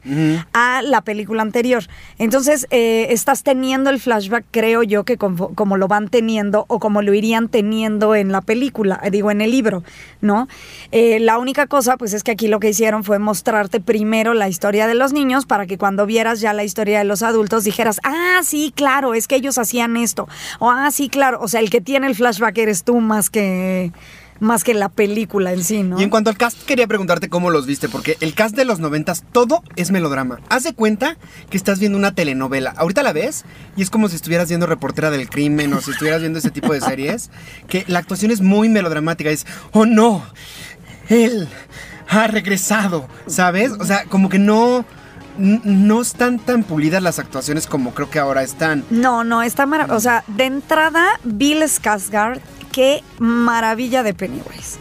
[0.53, 1.85] a la película anterior.
[2.19, 6.77] Entonces, eh, estás teniendo el flashback, creo yo, que como, como lo van teniendo o
[6.77, 9.83] como lo irían teniendo en la película, eh, digo, en el libro,
[10.21, 10.47] ¿no?
[10.91, 14.49] Eh, la única cosa, pues es que aquí lo que hicieron fue mostrarte primero la
[14.49, 17.99] historia de los niños para que cuando vieras ya la historia de los adultos dijeras,
[18.03, 20.27] ah, sí, claro, es que ellos hacían esto.
[20.59, 21.39] O, ah, sí, claro.
[21.41, 23.91] O sea, el que tiene el flashback eres tú más que
[24.39, 25.99] más que la película en sí, ¿no?
[25.99, 28.79] Y en cuanto al cast, quería preguntarte cómo los viste, porque el cast de los
[28.79, 30.39] noventas, todo es melodrama.
[30.49, 31.17] Haz de cuenta
[31.49, 32.73] que estás viendo una telenovela.
[32.77, 36.21] Ahorita la ves y es como si estuvieras viendo Reportera del Crimen o si estuvieras
[36.21, 37.29] viendo ese tipo de series,
[37.67, 39.29] que la actuación es muy melodramática.
[39.29, 40.23] Es, oh no,
[41.09, 41.47] él
[42.09, 43.71] ha regresado, ¿sabes?
[43.71, 44.85] O sea, como que no...
[45.39, 48.83] No están tan pulidas las actuaciones como creo que ahora están.
[48.89, 49.95] No, no, está maravilloso.
[49.95, 52.39] O sea, de entrada, Bill Skarsgård,
[52.77, 54.77] qué maravilla de Pennywise.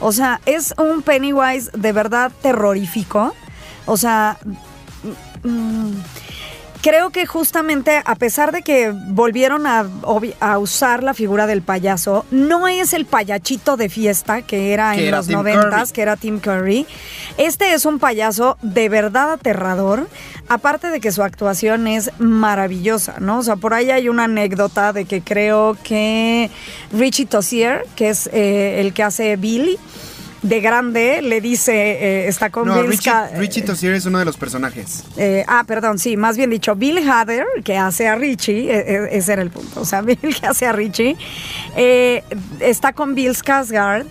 [0.00, 3.34] O sea, es un Pennywise de verdad terrorífico.
[3.84, 4.38] O sea,
[5.42, 5.92] mm,
[6.84, 9.88] creo que justamente a pesar de que volvieron a,
[10.58, 15.08] usar la figura del payaso, no es el payachito de fiesta que era Que en
[15.08, 16.86] era los noventas, que era Tim Curry.
[17.38, 20.06] Este es un payaso de verdad aterrador,
[20.48, 23.38] aparte de que su actuación es maravillosa, ¿no?
[23.38, 26.50] O sea, por ahí hay una anécdota de que creo que
[26.92, 29.78] Richie Tozier, que es eh, el que hace Billy,
[30.44, 34.26] de grande le dice, eh, está con No, Bill Richie, Richie Tozier es uno de
[34.26, 35.02] los personajes.
[35.16, 39.08] eh, ah, perdón, sí, más bien dicho, Bill Hader, que hace a Richie, eh, eh,
[39.12, 41.16] ese era el punto, o sea, Bill que hace a Richie,
[41.76, 42.22] eh,
[42.60, 44.04] está con Bill Skarsgård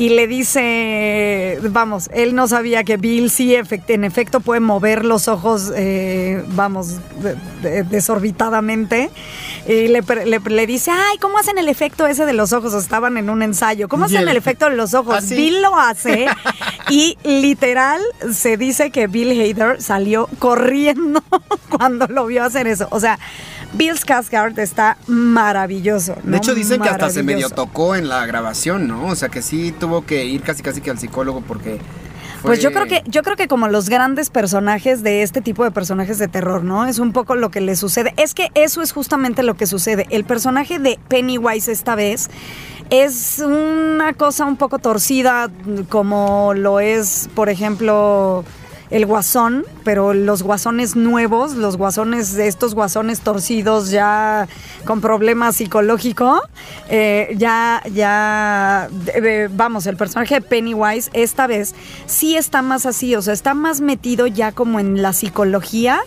[0.00, 5.04] y le dice, vamos, él no sabía que Bill sí efect- en efecto puede mover
[5.04, 9.10] los ojos, eh, vamos, de- de- desorbitadamente,
[9.68, 12.72] y le, pre- le- le dice, ay, ¿cómo hacen el efecto ese de los ojos?
[12.72, 15.16] Estaban en un ensayo, ¿cómo hacen el efecto de los ojos?
[15.18, 15.20] ¿Ah?
[15.36, 16.26] Bill lo hace
[16.88, 18.00] y literal
[18.32, 21.22] se dice que Bill Hader salió corriendo
[21.68, 22.88] cuando lo vio hacer eso.
[22.90, 23.18] O sea,
[23.72, 26.16] Bill Skarsgård está maravilloso.
[26.24, 29.06] De hecho, dicen que hasta se medio tocó en la grabación, ¿no?
[29.06, 31.78] O sea, que sí tuvo que ir casi casi que al psicólogo porque...
[32.42, 35.62] fue- Pues yo creo que yo creo que como los grandes personajes de este tipo
[35.64, 36.86] de personajes de terror, ¿no?
[36.86, 38.12] Es un poco lo que le sucede.
[38.16, 40.06] Es que eso es justamente lo que sucede.
[40.10, 42.28] El personaje de Pennywise esta vez
[42.90, 45.48] es una cosa un poco torcida
[45.90, 48.44] como lo es, por ejemplo,
[48.90, 54.48] el guasón, pero los guasones nuevos, los guasones, estos guasones torcidos ya
[54.84, 56.40] con problemas psicológicos,
[56.88, 58.88] eh, ya, ya,
[59.52, 61.74] vamos, el personaje de Pennywise esta vez
[62.06, 66.00] sí está más así, o sea, está más metido ya como en la psicología.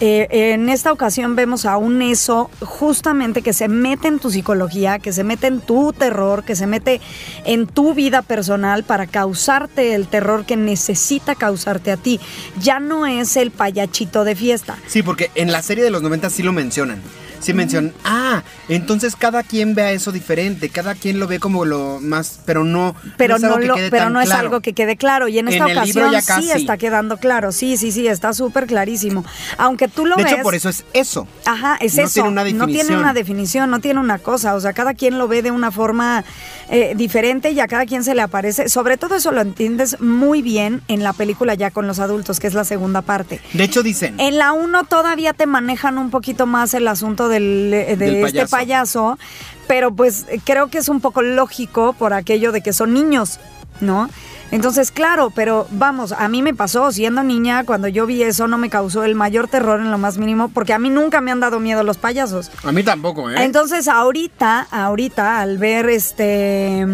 [0.00, 4.98] Eh, en esta ocasión vemos a un eso justamente que se mete en tu psicología,
[4.98, 7.00] que se mete en tu terror, que se mete
[7.44, 12.20] en tu vida personal para causarte el terror que necesita causarte a ti.
[12.60, 14.76] Ya no es el payachito de fiesta.
[14.86, 17.00] Sí, porque en la serie de los 90 sí lo mencionan.
[17.44, 21.64] Sí mencionan, ah, entonces cada quien ve a eso diferente, cada quien lo ve como
[21.64, 24.20] lo más, pero no, pero no es, algo no, que lo- quede pero tan no
[24.20, 24.40] es claro.
[24.40, 25.28] algo que quede claro.
[25.28, 27.52] Y en esta En ocasión sí está quedando claro.
[27.52, 29.24] Sí, sí, sí, está súper clarísimo.
[29.58, 30.32] Aunque tú lo De ves.
[30.32, 31.26] hecho, por eso es eso.
[31.44, 32.12] Ajá, es No eso.
[32.14, 32.98] tiene una No tiene definición.
[33.00, 34.54] una definición, no tiene una cosa.
[34.54, 36.24] O sea, cada quien lo ve de una forma
[36.70, 38.68] eh, diferente y a cada quien se le aparece.
[38.68, 42.46] Sobre todo eso lo entiendes muy bien en la película ya con los adultos, que
[42.46, 43.40] es la segunda parte.
[43.52, 47.70] De hecho, dicen, En la 1 todavía te manejan un poquito más el asunto del,
[47.70, 49.18] de Del este payaso,
[49.66, 53.38] pero pues creo que es un poco lógico por aquello de que son niños,
[53.80, 54.08] ¿no?
[54.50, 58.56] Entonces, claro, pero vamos, a mí me pasó, siendo niña, cuando yo vi eso no
[58.56, 61.40] me causó el mayor terror en lo más mínimo, porque a mí nunca me han
[61.40, 62.52] dado miedo los payasos.
[62.62, 63.42] a mí tampoco, ¿eh?
[63.42, 66.86] Entonces, ahorita, ahorita, al ver este.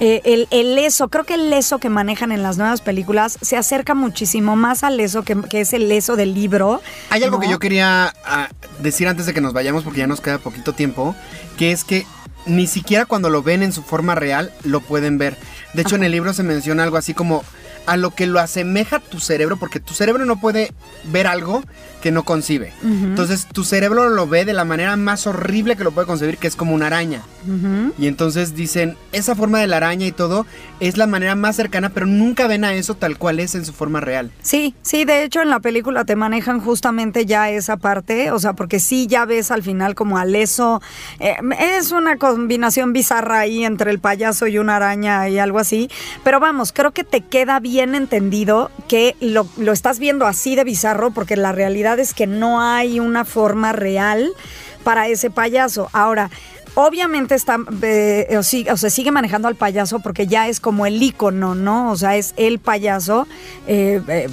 [0.00, 3.56] Eh, el, el leso, creo que el leso que manejan en las nuevas películas se
[3.56, 6.80] acerca muchísimo más al leso que, que es el leso del libro.
[7.10, 7.42] Hay algo ¿no?
[7.42, 8.48] que yo quería ah,
[8.80, 11.14] decir antes de que nos vayamos, porque ya nos queda poquito tiempo,
[11.56, 12.06] que es que
[12.46, 15.36] ni siquiera cuando lo ven en su forma real lo pueden ver.
[15.74, 17.44] De hecho, en el libro se menciona algo así como
[17.86, 20.72] a lo que lo asemeja tu cerebro, porque tu cerebro no puede
[21.04, 21.62] ver algo
[22.02, 22.72] que no concibe.
[22.82, 26.48] Entonces, tu cerebro lo ve de la manera más horrible que lo puede concebir, que
[26.48, 27.22] es como una araña.
[27.98, 30.46] Y entonces dicen, esa forma de la araña y todo
[30.80, 33.72] es la manera más cercana, pero nunca ven a eso tal cual es en su
[33.72, 34.32] forma real.
[34.42, 38.54] Sí, sí, de hecho en la película te manejan justamente ya esa parte, o sea,
[38.54, 40.82] porque sí ya ves al final como al eso,
[41.20, 41.36] eh,
[41.78, 45.88] es una combinación bizarra ahí entre el payaso y una araña y algo así,
[46.24, 50.64] pero vamos, creo que te queda bien entendido que lo, lo estás viendo así de
[50.64, 54.30] bizarro porque la realidad es que no hay una forma real
[54.84, 55.88] para ese payaso.
[55.92, 56.30] Ahora,
[56.74, 60.86] Obviamente está, eh, o, sí- o se sigue manejando al payaso porque ya es como
[60.86, 61.90] el icono, ¿no?
[61.90, 63.28] O sea, es el payaso.
[63.66, 64.30] eh, eh,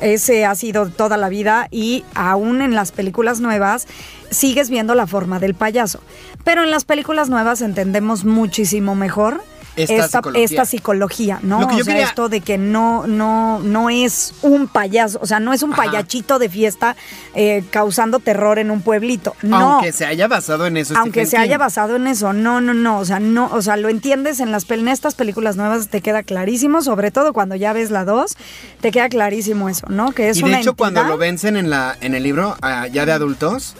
[0.00, 3.88] ese ha sido toda la vida y aún en las películas nuevas
[4.30, 5.98] sigues viendo la forma del payaso.
[6.44, 9.42] Pero en las películas nuevas entendemos muchísimo mejor.
[9.76, 10.44] Esta psicología.
[10.44, 11.60] esta psicología, ¿no?
[11.60, 15.18] Lo que yo o sea, quería- esto de que no, no, no es un payaso,
[15.22, 15.84] o sea, no es un Ajá.
[15.84, 16.96] payachito de fiesta
[17.34, 19.34] eh, causando terror en un pueblito.
[19.42, 20.94] No Aunque se haya basado en eso.
[20.96, 23.76] aunque Stephen se haya basado en eso, no, no, no, o sea, no, o sea,
[23.76, 27.72] lo entiendes en las en estas películas nuevas te queda clarísimo, sobre todo cuando ya
[27.72, 28.36] ves la 2,
[28.80, 30.12] te queda clarísimo eso, ¿no?
[30.12, 32.86] Que es y de una hecho, cuando lo vencen en, la, en el libro, ah,
[32.88, 33.76] ya de adultos,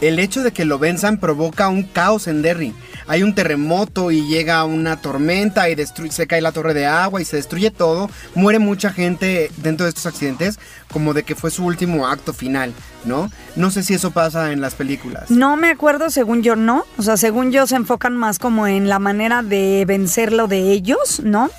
[0.00, 2.74] el hecho de que lo venzan provoca un caos en Derry.
[3.10, 5.74] Hay un terremoto y llega una tormenta y
[6.10, 8.08] se cae la torre de agua y se destruye todo.
[8.36, 10.60] Muere mucha gente dentro de estos accidentes,
[10.92, 12.72] como de que fue su último acto final,
[13.04, 13.28] ¿no?
[13.56, 15.28] No sé si eso pasa en las películas.
[15.28, 16.84] No me acuerdo, según yo no.
[16.98, 21.20] O sea, según yo se enfocan más como en la manera de vencerlo de ellos,
[21.24, 21.50] ¿no?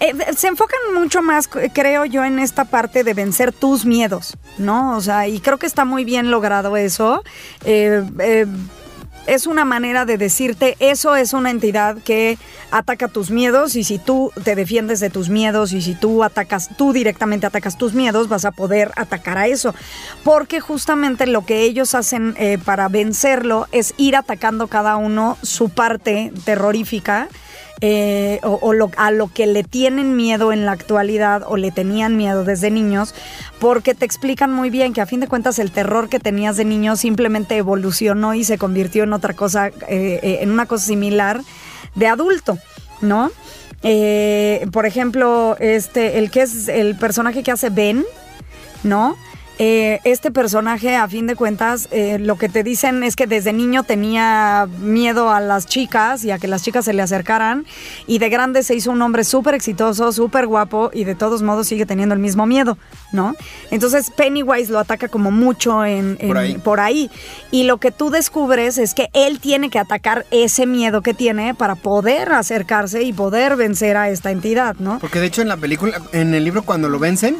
[0.00, 4.96] Eh, se enfocan mucho más, creo yo, en esta parte de vencer tus miedos, ¿no?
[4.96, 7.22] O sea, y creo que está muy bien logrado eso.
[7.64, 8.46] Eh, eh,
[9.26, 12.38] es una manera de decirte, eso es una entidad que
[12.70, 16.70] ataca tus miedos y si tú te defiendes de tus miedos y si tú atacas,
[16.76, 19.74] tú directamente atacas tus miedos, vas a poder atacar a eso.
[20.24, 25.68] Porque justamente lo que ellos hacen eh, para vencerlo es ir atacando cada uno su
[25.68, 27.28] parte terrorífica.
[27.80, 32.16] Eh, o, lo- a lo que le tienen miedo en la actualidad o le tenían
[32.16, 33.14] miedo desde niños,
[33.58, 36.64] porque te explican muy bien que a fin de cuentas el terror que tenías de
[36.64, 41.42] niño simplemente evolucionó y se convirtió en otra cosa, eh, eh, en una cosa similar
[41.94, 42.58] de adulto,
[43.02, 43.30] ¿no?
[44.72, 48.04] Por ejemplo, este, el que es el personaje que hace Ben,
[48.82, 49.16] ¿no?
[49.58, 53.54] Eh, este personaje, a fin de cuentas, eh, lo que te dicen es que desde
[53.54, 57.64] niño tenía miedo a las chicas y a que las chicas se le acercaran
[58.06, 61.68] y de grande se hizo un hombre súper exitoso, súper guapo y de todos modos
[61.68, 62.76] sigue teniendo el mismo miedo,
[63.12, 63.34] ¿no?
[63.70, 66.58] Entonces Pennywise lo ataca como mucho en, en- Por ahí.
[66.58, 67.10] por ahí.
[67.50, 71.54] Y lo que tú descubres es que él tiene que atacar ese miedo que tiene
[71.54, 74.98] para poder acercarse y poder vencer a esta entidad, ¿no?
[74.98, 77.36] Porque de hecho en la película, en el libro cuando lo vencen,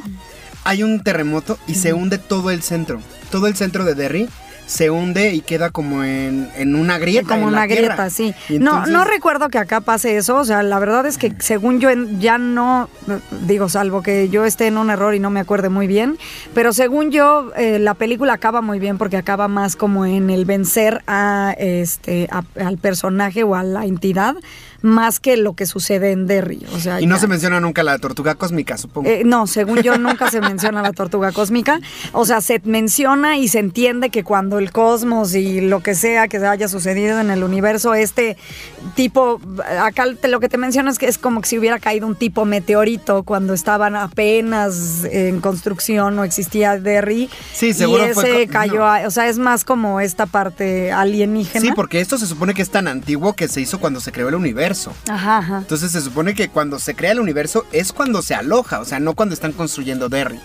[0.67, 3.01] hay un terremoto y se hunde todo el centro.
[3.31, 4.29] Todo el centro de Derry
[4.67, 7.29] se hunde y queda como en, en una grieta.
[7.29, 7.95] como en la una tierra.
[7.95, 8.35] grieta, sí.
[8.59, 11.89] No, no recuerdo que acá pase eso, o sea, la verdad es que según yo
[12.19, 12.89] ya no,
[13.47, 16.19] digo, salvo que yo esté en un error y no me acuerde muy bien,
[16.53, 20.45] pero según yo eh, la película acaba muy bien porque acaba más como en el
[20.47, 24.35] vencer a este a- al personaje o a la entidad
[24.87, 27.21] más que lo que sucede en Derry, o sea, Y no ya.
[27.23, 29.09] se menciona nunca la tortuga cósmica, supongo.
[29.09, 31.81] Eh, no, según yo nunca se menciona la tortuga cósmica.
[32.13, 36.29] O sea, se menciona y se entiende que cuando el cosmos y lo que sea
[36.29, 38.37] que haya sucedido en el universo, este
[38.95, 39.41] tipo,
[39.81, 42.45] acá lo que te menciono es que es como que si hubiera caído un tipo
[42.45, 47.29] meteorito cuando estaban apenas en construcción, no existía Derry.
[47.53, 48.87] Sí, seguro y ese cayó, no.
[48.87, 51.61] a- o sea, es más como esta parte alienígena.
[51.61, 54.29] Sí, porque esto se supone que es tan antiguo que se hizo cuando se creó
[54.29, 54.76] el universo.
[55.09, 55.59] Ajá, ajá.
[55.59, 59.01] Entonces se supone que cuando se crea el universo es cuando se aloja, o sea,
[59.01, 60.39] no cuando están construyendo Derry.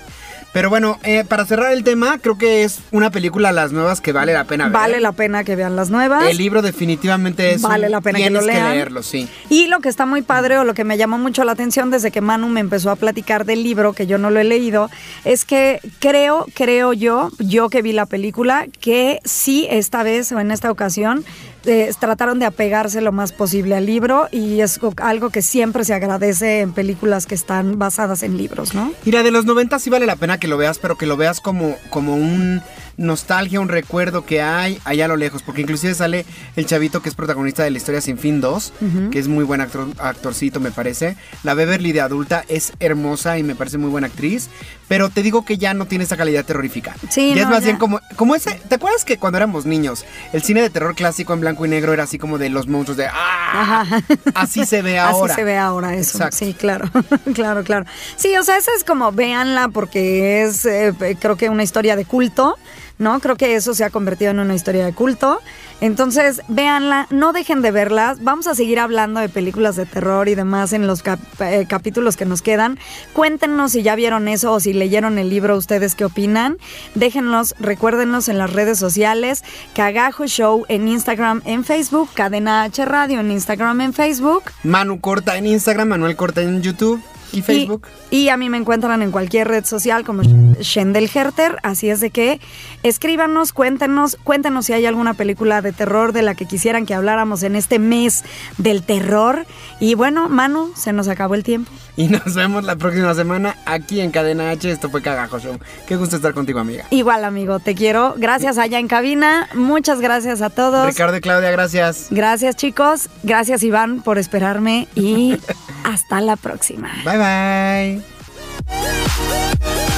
[0.54, 4.12] Pero bueno, eh, para cerrar el tema, creo que es una película las nuevas que
[4.12, 4.74] vale la pena ver.
[4.74, 6.30] Vale la pena que vean las nuevas.
[6.30, 7.62] El libro definitivamente es.
[7.62, 8.72] Vale un- la pena que lo lean.
[8.74, 9.30] leerlo, sí.
[9.50, 12.12] Y lo que está muy padre o lo que me llamó mucho la atención desde
[12.12, 14.90] que Manu me empezó a platicar del libro, que yo no lo he leído,
[15.24, 20.40] es que creo, creo yo, yo que vi la película, que sí esta vez o
[20.42, 21.24] en esta ocasión
[21.66, 25.94] eh, trataron de apegarse lo más posible al libro y es algo que siempre se
[25.94, 28.94] agradece en películas que están basadas en libros, ¿no?
[29.06, 31.40] Mira, de los 90 sí vale la pena que lo veas, pero que lo veas
[31.40, 32.62] como, como un
[32.98, 37.10] nostalgia, un recuerdo que hay allá a lo lejos, porque inclusive sale el chavito que
[37.10, 38.74] es protagonista de la historia Sin Fin 2,
[39.12, 41.18] que es muy buen actor, actorcito me parece.
[41.44, 44.50] La Beverly de adulta es hermosa y me parece muy buena actriz,
[44.92, 46.94] pero te digo que ya no tiene esa calidad terrorífica.
[47.10, 47.68] Sí, ya es no, más ya.
[47.68, 51.32] bien como, como ese, ¿te acuerdas que cuando éramos niños, el cine de terror clásico
[51.32, 53.84] en blanco y negro era así como de los monstruos de ¡ah!
[53.84, 54.02] Ajá.
[54.36, 55.34] Así se ve ahora.
[55.34, 56.18] Así se ve ahora eso.
[56.18, 56.36] Exacto.
[56.36, 56.92] Sí, claro,
[57.34, 57.86] claro, claro.
[58.18, 62.04] Sí, o sea, esa es como, véanla porque es, eh, creo que una historia de
[62.04, 62.58] culto,
[63.02, 63.20] ¿no?
[63.20, 65.42] Creo que eso se ha convertido en una historia de culto.
[65.82, 68.24] Entonces, véanla, no dejen de verlas.
[68.24, 71.04] Vamos a seguir hablando de películas de terror y demás en los
[71.40, 72.78] eh, capítulos que nos quedan.
[73.14, 76.58] Cuéntenos si ya vieron eso o si leyeron el libro, ustedes qué opinan.
[76.94, 79.44] Déjenlos, recuérdenos en las redes sociales,
[79.74, 84.44] Cagajo Show en Instagram, en Facebook, Cadena H Radio en Instagram, en Facebook.
[84.64, 87.02] Manu Corta en Instagram, Manuel Corta en YouTube
[87.32, 87.88] y Facebook.
[88.10, 92.00] Y, y a mí me encuentran en cualquier red social como Shendel Herter, así es
[92.00, 92.40] de que
[92.84, 97.44] escríbanos, cuéntenos, cuéntenos si hay alguna película de terror de la que quisieran que habláramos
[97.44, 98.24] en este mes
[98.58, 99.46] del terror.
[99.80, 101.72] Y bueno, Manu, se nos acabó el tiempo.
[101.96, 104.72] Y nos vemos la próxima semana aquí en Cadena H.
[104.72, 105.60] Esto fue Cagajo Show.
[105.88, 106.86] Qué gusto estar contigo, amiga.
[106.90, 108.16] Igual, amigo, te quiero.
[108.18, 109.50] Gracias allá en cabina.
[109.54, 110.88] Muchas gracias a todos.
[110.88, 112.08] Ricardo y Claudia, gracias.
[112.10, 113.10] Gracias, chicos.
[113.24, 114.88] Gracias, Iván, por esperarme.
[114.96, 115.38] Y
[115.84, 116.92] hasta la próxima.
[117.04, 118.02] Bye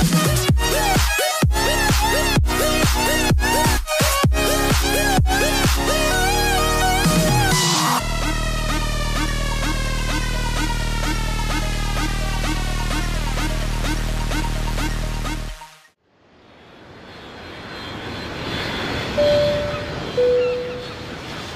[0.10, 0.23] bye.